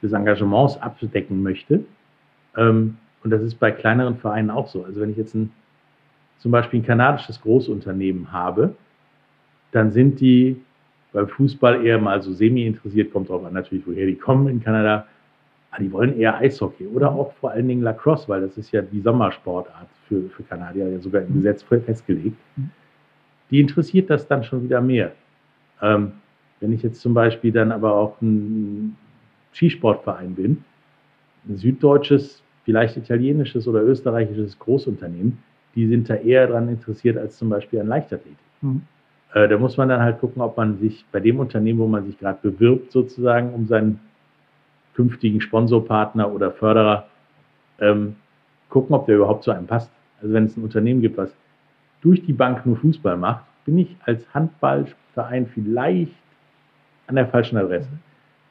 des 0.02 0.12
Engagements 0.12 0.76
abdecken 0.80 1.42
möchte. 1.42 1.84
Ähm, 2.56 2.98
und 3.24 3.30
das 3.30 3.42
ist 3.42 3.56
bei 3.56 3.72
kleineren 3.72 4.16
Vereinen 4.16 4.50
auch 4.50 4.68
so. 4.68 4.84
Also 4.84 5.00
wenn 5.00 5.10
ich 5.10 5.16
jetzt 5.16 5.34
ein 5.34 5.50
zum 6.38 6.52
Beispiel 6.52 6.80
ein 6.80 6.84
kanadisches 6.84 7.40
Großunternehmen 7.40 8.30
habe, 8.30 8.74
dann 9.72 9.90
sind 9.90 10.20
die 10.20 10.60
beim 11.10 11.26
Fußball 11.26 11.86
eher 11.86 11.98
mal 11.98 12.20
so 12.20 12.34
semi 12.34 12.66
interessiert, 12.66 13.14
kommt 13.14 13.30
drauf 13.30 13.42
an 13.44 13.54
natürlich, 13.54 13.86
woher 13.86 14.04
die 14.04 14.14
kommen 14.14 14.48
in 14.48 14.62
Kanada. 14.62 15.06
Aber 15.70 15.82
die 15.82 15.90
wollen 15.90 16.18
eher 16.18 16.36
Eishockey 16.36 16.86
oder 16.86 17.10
auch 17.12 17.32
vor 17.40 17.52
allen 17.52 17.66
Dingen 17.66 17.80
Lacrosse, 17.80 18.28
weil 18.28 18.42
das 18.42 18.58
ist 18.58 18.72
ja 18.72 18.82
die 18.82 19.00
Sommersportart 19.00 19.88
für, 20.06 20.28
für 20.28 20.42
Kanadier, 20.42 20.86
ja 20.86 20.98
sogar 21.00 21.22
im 21.22 21.32
Gesetz 21.34 21.62
festgelegt. 21.62 22.36
Die 23.50 23.60
interessiert 23.60 24.10
das 24.10 24.28
dann 24.28 24.44
schon 24.44 24.62
wieder 24.64 24.82
mehr. 24.82 25.12
Ähm, 25.80 26.12
wenn 26.60 26.74
ich 26.74 26.82
jetzt 26.82 27.00
zum 27.00 27.14
Beispiel 27.14 27.52
dann 27.52 27.72
aber 27.72 27.94
auch 27.94 28.20
ein 28.20 28.96
Skisportverein 29.54 30.34
bin, 30.34 30.62
ein 31.48 31.56
süddeutsches, 31.56 32.43
vielleicht 32.64 32.96
italienisches 32.96 33.68
oder 33.68 33.82
österreichisches 33.82 34.58
Großunternehmen, 34.58 35.38
die 35.74 35.86
sind 35.86 36.08
da 36.08 36.14
eher 36.14 36.46
daran 36.46 36.68
interessiert 36.68 37.16
als 37.16 37.36
zum 37.36 37.48
Beispiel 37.48 37.80
an 37.80 37.88
Leichtathletik. 37.88 38.38
Mhm. 38.62 38.82
Äh, 39.34 39.48
da 39.48 39.58
muss 39.58 39.76
man 39.76 39.88
dann 39.88 40.00
halt 40.00 40.20
gucken, 40.20 40.40
ob 40.40 40.56
man 40.56 40.78
sich 40.78 41.04
bei 41.12 41.20
dem 41.20 41.40
Unternehmen, 41.40 41.78
wo 41.80 41.86
man 41.86 42.06
sich 42.06 42.18
gerade 42.18 42.38
bewirbt, 42.40 42.92
sozusagen 42.92 43.52
um 43.52 43.66
seinen 43.66 44.00
künftigen 44.94 45.40
Sponsorpartner 45.40 46.32
oder 46.32 46.52
Förderer, 46.52 47.08
ähm, 47.80 48.16
gucken, 48.68 48.94
ob 48.94 49.06
der 49.06 49.16
überhaupt 49.16 49.44
zu 49.44 49.50
einem 49.50 49.66
passt. 49.66 49.90
Also 50.22 50.32
wenn 50.32 50.44
es 50.44 50.56
ein 50.56 50.62
Unternehmen 50.62 51.00
gibt, 51.00 51.18
was 51.18 51.34
durch 52.00 52.24
die 52.24 52.32
Bank 52.32 52.64
nur 52.64 52.76
Fußball 52.76 53.16
macht, 53.16 53.44
bin 53.64 53.78
ich 53.78 53.96
als 54.04 54.22
Handballverein 54.32 55.46
vielleicht 55.46 56.12
an 57.06 57.16
der 57.16 57.26
falschen 57.26 57.56
Adresse. 57.56 57.88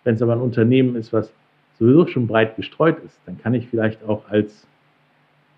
Wenn 0.03 0.15
es 0.15 0.21
aber 0.21 0.33
ein 0.33 0.41
Unternehmen 0.41 0.95
ist, 0.95 1.13
was 1.13 1.33
sowieso 1.83 2.07
schon 2.07 2.27
breit 2.27 2.55
gestreut 2.55 2.97
ist, 3.05 3.19
dann 3.25 3.37
kann 3.37 3.53
ich 3.53 3.67
vielleicht 3.67 4.03
auch 4.07 4.29
als 4.29 4.65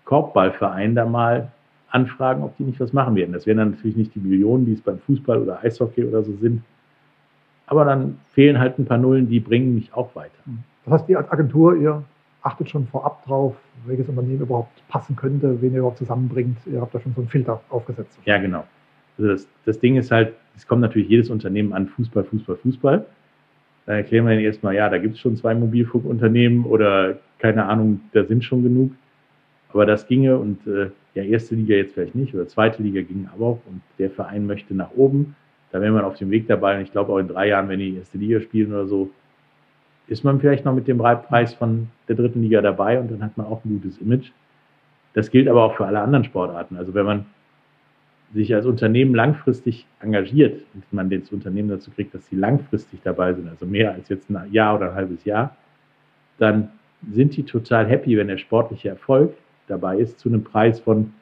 Korbballverein 0.04 0.94
da 0.94 1.06
mal 1.06 1.52
anfragen, 1.90 2.42
ob 2.42 2.56
die 2.56 2.64
nicht 2.64 2.80
was 2.80 2.92
machen 2.92 3.14
werden. 3.14 3.32
Das 3.32 3.46
wären 3.46 3.58
dann 3.58 3.70
natürlich 3.72 3.96
nicht 3.96 4.14
die 4.14 4.20
Millionen, 4.20 4.66
die 4.66 4.72
es 4.72 4.80
beim 4.80 4.98
Fußball 4.98 5.40
oder 5.40 5.62
Eishockey 5.62 6.04
oder 6.04 6.22
so 6.22 6.34
sind. 6.36 6.62
Aber 7.66 7.84
dann 7.84 8.18
fehlen 8.32 8.58
halt 8.58 8.78
ein 8.78 8.86
paar 8.86 8.98
Nullen, 8.98 9.28
die 9.28 9.40
bringen 9.40 9.74
mich 9.74 9.92
auch 9.92 10.14
weiter. 10.14 10.32
Das 10.84 10.94
heißt, 10.94 11.08
ihr 11.08 11.18
als 11.18 11.30
Agentur, 11.30 11.76
ihr 11.76 12.04
achtet 12.42 12.70
schon 12.70 12.86
vorab 12.86 13.24
drauf, 13.24 13.56
welches 13.86 14.08
Unternehmen 14.08 14.40
überhaupt 14.40 14.82
passen 14.88 15.16
könnte, 15.16 15.60
wen 15.60 15.72
ihr 15.72 15.78
überhaupt 15.78 15.98
zusammenbringt. 15.98 16.58
Ihr 16.66 16.80
habt 16.80 16.94
da 16.94 17.00
schon 17.00 17.12
so 17.14 17.22
einen 17.22 17.28
Filter 17.28 17.60
aufgesetzt. 17.70 18.18
Ja, 18.24 18.38
genau. 18.38 18.64
Also 19.18 19.30
das, 19.30 19.48
das 19.64 19.80
Ding 19.80 19.96
ist 19.96 20.10
halt, 20.10 20.34
es 20.56 20.66
kommt 20.66 20.82
natürlich 20.82 21.08
jedes 21.08 21.30
Unternehmen 21.30 21.72
an 21.72 21.88
Fußball, 21.88 22.24
Fußball, 22.24 22.56
Fußball. 22.56 23.06
Dann 23.86 23.96
erklären 23.96 24.26
wir 24.26 24.34
ihnen 24.34 24.44
erstmal, 24.44 24.74
ja, 24.74 24.88
da 24.88 24.98
gibt 24.98 25.14
es 25.14 25.20
schon 25.20 25.36
zwei 25.36 25.54
Mobilfunkunternehmen 25.54 26.64
oder 26.64 27.18
keine 27.38 27.66
Ahnung, 27.66 28.00
da 28.12 28.24
sind 28.24 28.44
schon 28.44 28.62
genug. 28.62 28.92
Aber 29.72 29.86
das 29.86 30.06
ginge 30.06 30.36
und 30.38 30.66
äh, 30.66 30.90
ja, 31.14 31.22
erste 31.22 31.54
Liga 31.54 31.74
jetzt 31.74 31.94
vielleicht 31.94 32.14
nicht 32.14 32.34
oder 32.34 32.48
zweite 32.48 32.82
Liga 32.82 33.02
ging 33.02 33.28
aber 33.32 33.46
auch 33.46 33.60
und 33.66 33.82
der 33.98 34.10
Verein 34.10 34.46
möchte 34.46 34.74
nach 34.74 34.90
oben. 34.96 35.36
Da 35.70 35.80
wäre 35.80 35.92
man 35.92 36.04
auf 36.04 36.16
dem 36.16 36.30
Weg 36.30 36.46
dabei 36.48 36.76
und 36.76 36.82
ich 36.82 36.92
glaube 36.92 37.12
auch 37.12 37.18
in 37.18 37.28
drei 37.28 37.48
Jahren, 37.48 37.68
wenn 37.68 37.78
die 37.78 37.96
erste 37.96 38.18
Liga 38.18 38.40
spielen 38.40 38.72
oder 38.72 38.86
so, 38.86 39.10
ist 40.08 40.24
man 40.24 40.40
vielleicht 40.40 40.64
noch 40.64 40.74
mit 40.74 40.88
dem 40.88 40.98
Preis 40.98 41.54
von 41.54 41.88
der 42.08 42.16
dritten 42.16 42.42
Liga 42.42 42.60
dabei 42.60 42.98
und 43.00 43.10
dann 43.10 43.22
hat 43.22 43.36
man 43.36 43.46
auch 43.46 43.64
ein 43.64 43.80
gutes 43.80 43.98
Image. 43.98 44.30
Das 45.14 45.30
gilt 45.30 45.48
aber 45.48 45.64
auch 45.64 45.76
für 45.76 45.86
alle 45.86 46.00
anderen 46.00 46.24
Sportarten. 46.24 46.76
Also 46.76 46.94
wenn 46.94 47.06
man 47.06 47.26
sich 48.34 48.54
als 48.54 48.66
Unternehmen 48.66 49.14
langfristig 49.14 49.86
engagiert 50.00 50.62
und 50.74 50.84
man 50.92 51.08
das 51.10 51.30
Unternehmen 51.30 51.68
dazu 51.68 51.90
kriegt, 51.90 52.14
dass 52.14 52.26
sie 52.26 52.36
langfristig 52.36 53.00
dabei 53.02 53.32
sind, 53.34 53.48
also 53.48 53.66
mehr 53.66 53.92
als 53.92 54.08
jetzt 54.08 54.30
ein 54.30 54.52
Jahr 54.52 54.76
oder 54.76 54.90
ein 54.90 54.94
halbes 54.94 55.24
Jahr, 55.24 55.56
dann 56.38 56.70
sind 57.10 57.36
die 57.36 57.44
total 57.44 57.86
happy, 57.86 58.16
wenn 58.16 58.28
der 58.28 58.38
sportliche 58.38 58.88
Erfolg 58.88 59.34
dabei 59.68 59.98
ist, 59.98 60.18
zu 60.18 60.28
einem 60.28 60.44
Preis 60.44 60.80
von, 60.80 61.12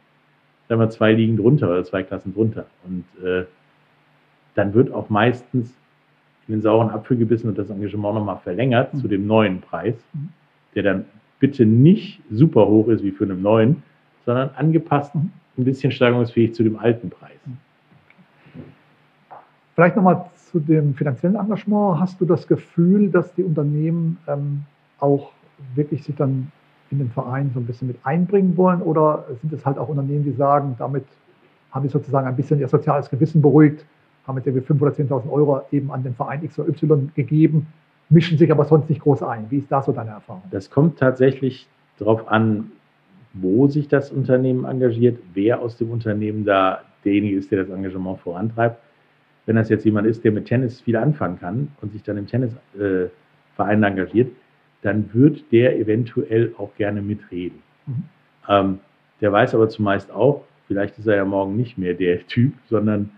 sagen 0.68 0.80
wir, 0.80 0.90
zwei 0.90 1.12
Ligen 1.12 1.36
drunter 1.36 1.68
oder 1.68 1.84
zwei 1.84 2.02
Klassen 2.02 2.34
drunter. 2.34 2.66
Und 2.84 3.04
äh, 3.24 3.44
dann 4.54 4.74
wird 4.74 4.92
auch 4.92 5.10
meistens 5.10 5.74
in 6.46 6.54
den 6.54 6.62
sauren 6.62 6.90
Apfel 6.90 7.16
gebissen 7.16 7.48
und 7.48 7.58
das 7.58 7.70
Engagement 7.70 8.14
nochmal 8.14 8.38
verlängert 8.38 8.94
mhm. 8.94 8.98
zu 8.98 9.08
dem 9.08 9.26
neuen 9.26 9.60
Preis, 9.60 9.94
mhm. 10.12 10.28
der 10.74 10.82
dann 10.82 11.04
bitte 11.40 11.66
nicht 11.66 12.20
super 12.30 12.66
hoch 12.66 12.88
ist 12.88 13.02
wie 13.02 13.10
für 13.10 13.24
einen 13.24 13.42
neuen, 13.42 13.82
sondern 14.24 14.50
angepasst, 14.56 15.14
ein 15.14 15.30
bisschen 15.56 15.92
steigerungsfähig 15.92 16.54
zu 16.54 16.62
dem 16.62 16.78
alten 16.78 17.10
Preis. 17.10 17.38
Mhm. 17.44 17.58
Vielleicht 19.74 19.96
nochmal 19.96 20.26
zu 20.34 20.60
dem 20.60 20.94
finanziellen 20.94 21.36
Engagement. 21.36 22.00
Hast 22.00 22.20
du 22.20 22.24
das 22.24 22.46
Gefühl, 22.46 23.10
dass 23.10 23.34
die 23.34 23.42
Unternehmen 23.42 24.18
ähm, 24.26 24.64
auch 25.00 25.32
wirklich 25.74 26.04
sich 26.04 26.14
dann 26.14 26.50
in 26.90 26.98
den 26.98 27.10
Verein 27.10 27.50
so 27.54 27.60
ein 27.60 27.66
bisschen 27.66 27.88
mit 27.88 27.98
einbringen 28.04 28.56
wollen? 28.56 28.82
Oder 28.82 29.24
sind 29.40 29.52
es 29.52 29.64
halt 29.66 29.78
auch 29.78 29.88
Unternehmen, 29.88 30.24
die 30.24 30.32
sagen, 30.32 30.76
damit 30.78 31.04
haben 31.72 31.82
sie 31.82 31.92
sozusagen 31.92 32.26
ein 32.26 32.36
bisschen 32.36 32.60
ihr 32.60 32.68
soziales 32.68 33.10
Gewissen 33.10 33.42
beruhigt, 33.42 33.84
haben 34.26 34.36
jetzt 34.36 34.46
irgendwie 34.46 34.64
5.000 34.64 34.80
oder 34.80 34.92
10.000 34.92 35.30
Euro 35.30 35.62
eben 35.72 35.90
an 35.90 36.04
den 36.04 36.14
Verein 36.14 36.44
X 36.44 36.58
oder 36.58 36.68
Y 36.68 37.10
gegeben 37.14 37.66
mischen 38.08 38.38
sich 38.38 38.50
aber 38.50 38.64
sonst 38.64 38.88
nicht 38.88 39.02
groß 39.02 39.22
ein. 39.22 39.46
Wie 39.50 39.58
ist 39.58 39.70
da 39.70 39.82
so 39.82 39.92
deine 39.92 40.10
Erfahrung? 40.10 40.42
Das 40.50 40.70
kommt 40.70 40.98
tatsächlich 40.98 41.66
darauf 41.98 42.28
an, 42.28 42.72
wo 43.34 43.66
sich 43.66 43.88
das 43.88 44.10
Unternehmen 44.10 44.64
engagiert, 44.64 45.18
wer 45.34 45.60
aus 45.60 45.76
dem 45.76 45.90
Unternehmen 45.90 46.44
da 46.44 46.82
derjenige 47.04 47.36
ist, 47.36 47.50
der 47.50 47.64
das 47.64 47.68
Engagement 47.68 48.20
vorantreibt. 48.20 48.78
Wenn 49.46 49.56
das 49.56 49.68
jetzt 49.68 49.84
jemand 49.84 50.06
ist, 50.06 50.24
der 50.24 50.32
mit 50.32 50.46
Tennis 50.46 50.80
viel 50.80 50.96
anfangen 50.96 51.38
kann 51.38 51.68
und 51.82 51.92
sich 51.92 52.02
dann 52.02 52.16
im 52.16 52.26
Tennisverein 52.26 53.10
äh, 53.58 53.86
engagiert, 53.86 54.32
dann 54.82 55.12
wird 55.12 55.52
der 55.52 55.78
eventuell 55.78 56.54
auch 56.56 56.74
gerne 56.76 57.02
mitreden. 57.02 57.62
Mhm. 57.86 58.04
Ähm, 58.48 58.78
der 59.20 59.32
weiß 59.32 59.54
aber 59.54 59.68
zumeist 59.68 60.10
auch, 60.10 60.44
vielleicht 60.66 60.98
ist 60.98 61.06
er 61.06 61.16
ja 61.16 61.24
morgen 61.24 61.56
nicht 61.56 61.76
mehr 61.76 61.94
der 61.94 62.26
Typ, 62.26 62.54
sondern 62.68 63.10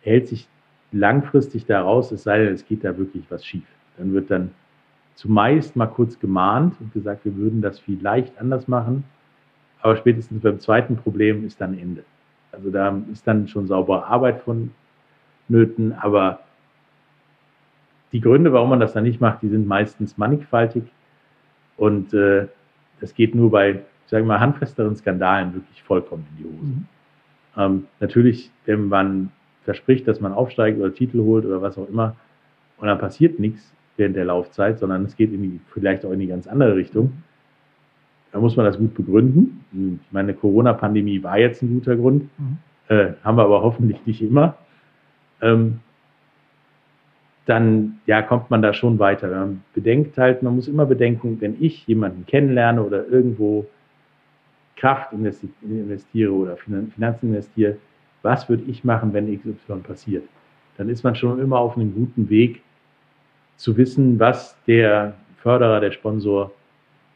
hält 0.00 0.28
sich 0.28 0.48
langfristig 0.92 1.66
da 1.66 1.82
raus, 1.82 2.12
es 2.12 2.22
sei 2.22 2.38
denn, 2.38 2.54
es 2.54 2.66
geht 2.66 2.84
da 2.84 2.96
wirklich 2.96 3.24
was 3.30 3.44
schief. 3.44 3.66
Dann 3.96 4.12
wird 4.12 4.30
dann 4.30 4.50
zumeist 5.14 5.76
mal 5.76 5.86
kurz 5.86 6.18
gemahnt 6.18 6.74
und 6.80 6.92
gesagt, 6.92 7.24
wir 7.24 7.36
würden 7.36 7.60
das 7.60 7.78
vielleicht 7.78 8.38
anders 8.38 8.68
machen. 8.68 9.04
Aber 9.80 9.96
spätestens 9.96 10.42
beim 10.42 10.60
zweiten 10.60 10.96
Problem 10.96 11.46
ist 11.46 11.60
dann 11.60 11.78
Ende. 11.78 12.04
Also 12.52 12.70
da 12.70 13.00
ist 13.12 13.26
dann 13.26 13.48
schon 13.48 13.66
saubere 13.66 14.06
Arbeit 14.06 14.40
von 14.40 14.72
Nöten, 15.48 15.92
aber 15.92 16.40
die 18.12 18.20
Gründe, 18.20 18.52
warum 18.52 18.70
man 18.70 18.80
das 18.80 18.94
dann 18.94 19.04
nicht 19.04 19.20
macht, 19.20 19.42
die 19.42 19.48
sind 19.48 19.66
meistens 19.66 20.16
mannigfaltig 20.16 20.82
und 21.76 22.12
äh, 22.14 22.48
das 23.00 23.14
geht 23.14 23.34
nur 23.34 23.50
bei, 23.50 23.80
sagen 24.06 24.24
wir 24.24 24.34
mal, 24.34 24.40
handfesteren 24.40 24.96
Skandalen 24.96 25.54
wirklich 25.54 25.82
vollkommen 25.82 26.26
in 26.30 26.36
die 26.42 26.48
Hose. 26.50 26.72
Mhm. 26.72 26.86
Ähm, 27.56 27.86
natürlich, 28.00 28.50
wenn 28.64 28.88
man 28.88 29.30
verspricht, 29.64 30.08
dass 30.08 30.20
man 30.20 30.32
aufsteigt 30.32 30.78
oder 30.80 30.92
Titel 30.94 31.20
holt 31.20 31.44
oder 31.44 31.60
was 31.60 31.76
auch 31.76 31.88
immer 31.88 32.16
und 32.78 32.88
dann 32.88 32.98
passiert 32.98 33.38
nichts 33.38 33.72
während 33.96 34.16
der 34.16 34.24
Laufzeit, 34.24 34.78
sondern 34.78 35.04
es 35.04 35.16
geht 35.16 35.32
in 35.32 35.42
die, 35.42 35.60
vielleicht 35.72 36.04
auch 36.04 36.12
in 36.12 36.20
die 36.20 36.28
ganz 36.28 36.46
andere 36.46 36.76
Richtung, 36.76 37.22
da 38.32 38.40
muss 38.40 38.56
man 38.56 38.66
das 38.66 38.78
gut 38.78 38.94
begründen. 38.94 39.64
Ich 40.04 40.12
meine, 40.12 40.34
Corona-Pandemie 40.34 41.22
war 41.22 41.38
jetzt 41.38 41.62
ein 41.62 41.74
guter 41.74 41.96
Grund, 41.96 42.28
mhm. 42.38 42.58
äh, 42.88 43.12
haben 43.24 43.36
wir 43.36 43.44
aber 43.44 43.62
hoffentlich 43.62 44.04
nicht 44.06 44.22
immer. 44.22 44.56
Ähm, 45.40 45.80
dann 47.46 48.00
ja, 48.04 48.20
kommt 48.20 48.50
man 48.50 48.60
da 48.60 48.74
schon 48.74 48.98
weiter. 48.98 49.30
Wenn 49.30 49.38
man 49.38 49.62
bedenkt 49.72 50.18
halt, 50.18 50.42
man 50.42 50.54
muss 50.54 50.68
immer 50.68 50.84
bedenken, 50.84 51.38
wenn 51.40 51.56
ich 51.60 51.86
jemanden 51.86 52.26
kennenlerne 52.26 52.82
oder 52.82 53.06
irgendwo 53.06 53.66
Kraft 54.76 55.12
investiere 55.12 56.32
oder 56.32 56.56
Finanzen 56.56 57.28
investiere, 57.28 57.78
was 58.22 58.48
würde 58.50 58.64
ich 58.66 58.84
machen, 58.84 59.14
wenn 59.14 59.34
XY 59.34 59.78
passiert? 59.82 60.24
Dann 60.76 60.90
ist 60.90 61.02
man 61.02 61.14
schon 61.14 61.40
immer 61.40 61.58
auf 61.58 61.76
einem 61.76 61.94
guten 61.94 62.28
Weg 62.28 62.62
zu 63.56 63.76
wissen, 63.78 64.20
was 64.20 64.56
der 64.66 65.14
Förderer, 65.38 65.80
der 65.80 65.92
Sponsor 65.92 66.52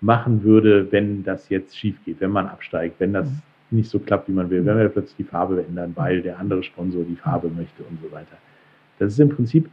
machen 0.02 0.42
würde, 0.42 0.90
wenn 0.90 1.22
das 1.22 1.48
jetzt 1.48 1.78
schief 1.78 1.96
geht, 2.04 2.20
wenn 2.20 2.32
man 2.32 2.48
absteigt, 2.48 2.96
wenn 2.98 3.12
das 3.12 3.30
mhm. 3.30 3.78
nicht 3.78 3.88
so 3.88 4.00
klappt, 4.00 4.28
wie 4.28 4.32
man 4.32 4.50
will, 4.50 4.66
wenn 4.66 4.76
wir 4.76 4.88
plötzlich 4.88 5.16
die 5.16 5.24
Farbe 5.24 5.64
ändern, 5.66 5.92
weil 5.94 6.22
der 6.22 6.38
andere 6.38 6.62
Sponsor 6.62 7.04
die 7.04 7.16
Farbe 7.16 7.48
möchte 7.48 7.84
und 7.84 8.00
so 8.02 8.10
weiter. 8.10 8.36
Das 8.98 9.12
ist 9.12 9.20
im 9.20 9.30
Prinzip, 9.30 9.70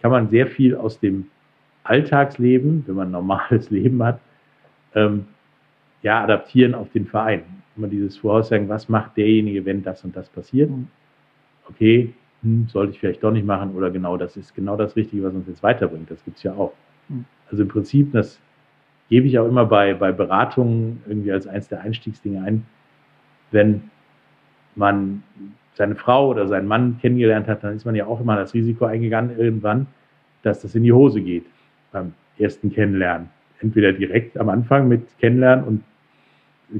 kann 0.00 0.10
man 0.10 0.28
sehr 0.28 0.46
viel 0.46 0.74
aus 0.74 0.98
dem 0.98 1.26
Alltagsleben, 1.84 2.84
wenn 2.86 2.94
man 2.94 3.08
ein 3.08 3.12
normales 3.12 3.70
Leben 3.70 4.02
hat, 4.02 4.18
ähm, 4.94 5.26
ja, 6.02 6.24
adaptieren 6.24 6.74
auf 6.74 6.90
den 6.92 7.06
Verein. 7.06 7.42
Immer 7.76 7.88
dieses 7.88 8.16
Voraussagen, 8.16 8.68
was 8.68 8.88
macht 8.88 9.16
derjenige, 9.18 9.64
wenn 9.66 9.82
das 9.82 10.02
und 10.04 10.16
das 10.16 10.28
passiert? 10.30 10.70
Mhm. 10.70 10.88
Okay, 11.68 12.14
hm, 12.42 12.66
sollte 12.68 12.92
ich 12.92 12.98
vielleicht 12.98 13.22
doch 13.22 13.30
nicht 13.30 13.46
machen 13.46 13.74
oder 13.74 13.90
genau 13.90 14.16
das 14.16 14.38
ist 14.38 14.54
genau 14.54 14.76
das 14.76 14.96
Richtige, 14.96 15.22
was 15.22 15.34
uns 15.34 15.46
jetzt 15.46 15.62
weiterbringt. 15.62 16.10
Das 16.10 16.24
gibt 16.24 16.38
es 16.38 16.42
ja 16.42 16.54
auch. 16.54 16.72
Mhm. 17.10 17.26
Also 17.50 17.62
im 17.62 17.68
Prinzip, 17.68 18.12
das 18.12 18.40
gebe 19.10 19.26
ich 19.26 19.38
auch 19.38 19.46
immer 19.46 19.66
bei, 19.66 19.92
bei 19.92 20.12
Beratungen 20.12 21.02
irgendwie 21.06 21.32
als 21.32 21.46
eins 21.46 21.68
der 21.68 21.82
Einstiegsdinge 21.82 22.42
ein, 22.42 22.64
wenn 23.50 23.90
man 24.76 25.22
seine 25.74 25.96
Frau 25.96 26.28
oder 26.28 26.46
seinen 26.46 26.68
Mann 26.68 26.98
kennengelernt 27.00 27.48
hat, 27.48 27.64
dann 27.64 27.74
ist 27.74 27.84
man 27.84 27.94
ja 27.94 28.06
auch 28.06 28.20
immer 28.20 28.36
das 28.36 28.54
Risiko 28.54 28.84
eingegangen 28.84 29.36
irgendwann, 29.38 29.86
dass 30.42 30.62
das 30.62 30.74
in 30.74 30.84
die 30.84 30.92
Hose 30.92 31.20
geht 31.20 31.46
beim 31.92 32.14
ersten 32.38 32.72
Kennenlernen. 32.72 33.28
Entweder 33.60 33.92
direkt 33.92 34.38
am 34.38 34.48
Anfang 34.48 34.88
mit 34.88 35.02
Kennenlernen 35.18 35.64
und 35.64 35.84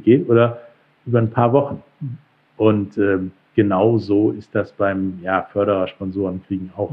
geht 0.05 0.29
oder 0.29 0.61
über 1.05 1.19
ein 1.19 1.31
paar 1.31 1.53
Wochen. 1.53 1.83
Mhm. 2.01 2.19
Und 2.57 2.99
ähm, 2.99 3.33
genau 3.55 3.99
so 3.99 4.31
ist 4.31 4.55
das 4.55 4.73
beim 4.73 5.19
ja, 5.23 5.43
Förderer, 5.53 5.89
Sponsoren 5.89 6.43
kriegen 6.47 6.71
auch. 6.77 6.93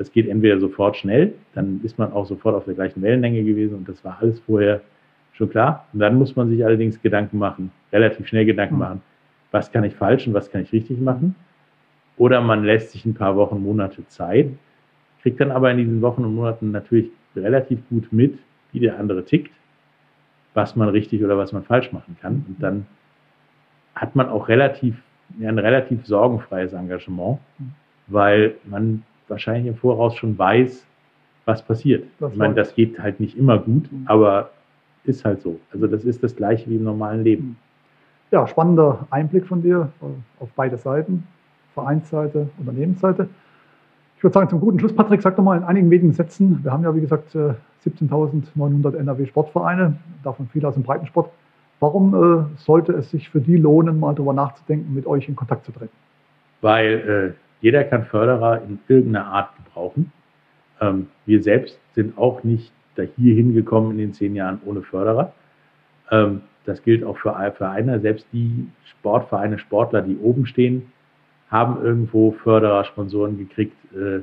Das 0.00 0.10
geht 0.10 0.26
entweder 0.30 0.58
sofort 0.58 0.96
schnell, 0.96 1.34
dann 1.52 1.82
ist 1.84 1.98
man 1.98 2.10
auch 2.14 2.24
sofort 2.24 2.54
auf 2.54 2.64
der 2.64 2.72
gleichen 2.72 3.02
Wellenlänge 3.02 3.44
gewesen 3.44 3.74
und 3.74 3.86
das 3.86 4.02
war 4.02 4.16
alles 4.18 4.40
vorher 4.40 4.80
schon 5.34 5.50
klar. 5.50 5.88
Und 5.92 6.00
dann 6.00 6.14
muss 6.14 6.34
man 6.36 6.48
sich 6.48 6.64
allerdings 6.64 7.02
Gedanken 7.02 7.36
machen, 7.36 7.70
relativ 7.92 8.26
schnell 8.26 8.46
Gedanken 8.46 8.76
mhm. 8.76 8.80
machen, 8.80 9.02
was 9.50 9.70
kann 9.70 9.84
ich 9.84 9.94
falsch 9.94 10.26
und 10.26 10.32
was 10.32 10.50
kann 10.50 10.62
ich 10.62 10.72
richtig 10.72 10.98
machen. 11.02 11.34
Oder 12.16 12.40
man 12.40 12.64
lässt 12.64 12.92
sich 12.92 13.04
ein 13.04 13.12
paar 13.12 13.36
Wochen, 13.36 13.62
Monate 13.62 14.08
Zeit, 14.08 14.48
kriegt 15.20 15.38
dann 15.38 15.50
aber 15.50 15.70
in 15.70 15.76
diesen 15.76 16.00
Wochen 16.00 16.24
und 16.24 16.34
Monaten 16.34 16.70
natürlich 16.70 17.10
relativ 17.36 17.86
gut 17.90 18.10
mit, 18.10 18.38
wie 18.72 18.80
der 18.80 18.98
andere 18.98 19.26
tickt, 19.26 19.52
was 20.54 20.76
man 20.76 20.88
richtig 20.88 21.22
oder 21.22 21.36
was 21.36 21.52
man 21.52 21.62
falsch 21.62 21.92
machen 21.92 22.16
kann. 22.22 22.46
Und 22.48 22.56
dann 22.62 22.86
hat 23.94 24.16
man 24.16 24.30
auch 24.30 24.48
relativ, 24.48 24.96
ja, 25.38 25.50
ein 25.50 25.58
relativ 25.58 26.06
sorgenfreies 26.06 26.72
Engagement, 26.72 27.38
weil 28.06 28.54
man 28.64 29.02
wahrscheinlich 29.30 29.66
im 29.66 29.76
Voraus 29.76 30.14
schon 30.16 30.36
weiß, 30.36 30.84
was 31.44 31.62
passiert. 31.62 32.04
Das 32.18 32.32
ich 32.32 32.38
meine, 32.38 32.54
das 32.54 32.74
geht 32.74 32.98
halt 32.98 33.20
nicht 33.20 33.36
immer 33.36 33.58
gut, 33.58 33.90
mhm. 33.90 34.02
aber 34.06 34.50
ist 35.04 35.24
halt 35.24 35.40
so. 35.40 35.58
Also 35.72 35.86
das 35.86 36.04
ist 36.04 36.22
das 36.22 36.36
gleiche 36.36 36.68
wie 36.68 36.76
im 36.76 36.84
normalen 36.84 37.24
Leben. 37.24 37.44
Mhm. 37.44 37.56
Ja, 38.30 38.46
spannender 38.46 39.06
Einblick 39.10 39.46
von 39.46 39.62
dir 39.62 39.90
auf 40.38 40.50
beide 40.54 40.76
Seiten, 40.76 41.26
Vereinsseite, 41.74 42.48
Unternehmensseite. 42.58 43.28
Ich 44.16 44.22
würde 44.22 44.34
sagen, 44.34 44.50
zum 44.50 44.60
guten 44.60 44.78
Schluss, 44.78 44.94
Patrick, 44.94 45.22
sag 45.22 45.34
doch 45.36 45.42
mal 45.42 45.56
in 45.56 45.64
einigen 45.64 45.90
wenigen 45.90 46.12
Sätzen. 46.12 46.62
Wir 46.62 46.70
haben 46.70 46.84
ja, 46.84 46.94
wie 46.94 47.00
gesagt, 47.00 47.34
17.900 47.34 48.94
NRW 48.94 49.26
Sportvereine, 49.26 49.96
davon 50.22 50.48
viele 50.52 50.68
aus 50.68 50.74
dem 50.74 50.82
Breitensport. 50.82 51.30
Warum 51.80 52.14
äh, 52.14 52.58
sollte 52.58 52.92
es 52.92 53.10
sich 53.10 53.30
für 53.30 53.40
die 53.40 53.56
lohnen, 53.56 53.98
mal 53.98 54.14
darüber 54.14 54.34
nachzudenken, 54.34 54.94
mit 54.94 55.06
euch 55.06 55.28
in 55.28 55.34
Kontakt 55.34 55.64
zu 55.64 55.72
treten? 55.72 55.96
Weil 56.60 57.34
äh, 57.34 57.49
jeder 57.60 57.84
kann 57.84 58.04
Förderer 58.04 58.62
in 58.62 58.78
irgendeiner 58.88 59.26
Art 59.26 59.50
gebrauchen. 59.56 60.12
Ähm, 60.80 61.08
wir 61.26 61.42
selbst 61.42 61.78
sind 61.94 62.16
auch 62.16 62.42
nicht 62.42 62.72
da 62.96 63.02
hier 63.16 63.34
hingekommen 63.34 63.92
in 63.92 63.98
den 63.98 64.12
zehn 64.14 64.34
Jahren 64.34 64.60
ohne 64.64 64.82
Förderer. 64.82 65.32
Ähm, 66.10 66.42
das 66.64 66.82
gilt 66.82 67.04
auch 67.04 67.18
für 67.18 67.34
Vereine. 67.56 68.00
Selbst 68.00 68.26
die 68.32 68.68
Sportvereine, 68.84 69.58
Sportler, 69.58 70.02
die 70.02 70.16
oben 70.18 70.46
stehen, 70.46 70.92
haben 71.50 71.82
irgendwo 71.82 72.32
Förderer, 72.32 72.84
Sponsoren 72.84 73.38
gekriegt. 73.38 73.76
Äh, 73.94 74.20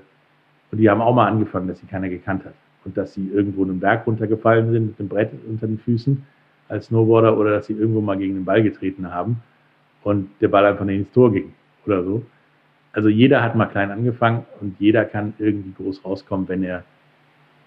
und 0.72 0.80
die 0.80 0.90
haben 0.90 1.02
auch 1.02 1.16
mal 1.16 1.28
angefangen, 1.28 1.68
dass 1.68 1.80
sie 1.80 1.88
keiner 1.88 2.10
gekannt 2.10 2.46
hat. 2.46 2.54
Und 2.86 2.98
dass 2.98 3.14
sie 3.14 3.30
irgendwo 3.30 3.64
einen 3.64 3.80
Berg 3.80 4.06
runtergefallen 4.08 4.72
sind 4.72 4.88
mit 4.88 5.00
dem 5.00 5.08
Brett 5.08 5.32
unter 5.48 5.68
den 5.68 5.80
Füßen 5.80 6.26
als 6.70 6.88
Snowboarder 6.88 7.38
oder 7.38 7.52
dass 7.52 7.68
sie 7.68 7.74
irgendwo 7.74 8.02
mal 8.02 8.18
gegen 8.18 8.36
den 8.36 8.46
Ball 8.46 8.62
getreten 8.62 9.12
haben 9.12 9.42
und 10.04 10.30
der 10.42 10.48
Ball 10.50 10.66
einfach 10.66 10.86
nicht 10.86 11.00
ins 11.00 11.12
Tor 11.12 11.32
ging 11.32 11.54
oder 11.86 12.04
so. 12.04 12.24
Also 12.98 13.10
jeder 13.10 13.44
hat 13.44 13.56
mal 13.56 13.68
klein 13.68 13.92
angefangen 13.92 14.48
und 14.60 14.80
jeder 14.80 15.06
kann 15.06 15.36
irgendwie 15.38 15.72
groß 15.72 16.04
rauskommen, 16.04 16.48
wenn 16.50 16.64
er 16.64 16.84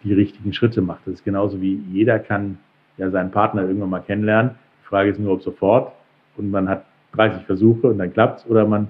die 0.03 0.13
richtigen 0.13 0.53
Schritte 0.53 0.83
macht. 0.83 1.03
Das 1.07 1.15
ist 1.15 1.25
genauso 1.25 1.61
wie 1.61 1.77
jeder 1.93 2.19
kann 2.19 2.59
ja 2.97 3.11
seinen 3.11 3.31
Partner 3.31 3.63
irgendwann 3.63 3.91
mal 3.91 4.01
kennenlernen. 4.01 4.57
Die 4.83 4.87
Frage 4.89 5.11
ist 5.11 5.21
nur, 5.21 5.35
ob 5.35 5.43
sofort 5.43 5.93
und 6.37 6.51
man 6.51 6.69
hat 6.69 6.85
30 7.13 7.45
Versuche 7.45 7.87
und 7.87 7.99
dann 7.99 8.13
klappt 8.13 8.41
es 8.41 8.47
oder 8.47 8.67
man 8.67 8.89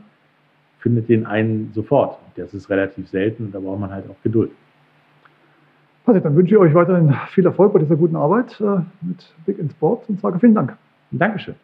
findet 0.78 1.10
den 1.10 1.26
einen 1.26 1.72
sofort. 1.74 2.18
Das 2.36 2.54
ist 2.54 2.70
relativ 2.70 3.06
selten 3.10 3.44
und 3.44 3.54
da 3.54 3.60
braucht 3.60 3.80
man 3.80 3.90
halt 3.90 4.08
auch 4.08 4.22
Geduld. 4.22 4.50
Also, 6.06 6.20
dann 6.20 6.34
wünsche 6.34 6.54
ich 6.54 6.58
euch 6.58 6.72
weiterhin 6.72 7.14
viel 7.34 7.44
Erfolg 7.44 7.74
bei 7.74 7.80
dieser 7.80 7.96
guten 7.96 8.16
Arbeit 8.16 8.58
äh, 8.62 8.80
mit 9.02 9.30
Big 9.44 9.58
in 9.58 9.68
Sport 9.68 10.08
und 10.08 10.18
sage 10.22 10.38
vielen 10.38 10.54
Dank. 10.54 10.74
Dankeschön. 11.10 11.54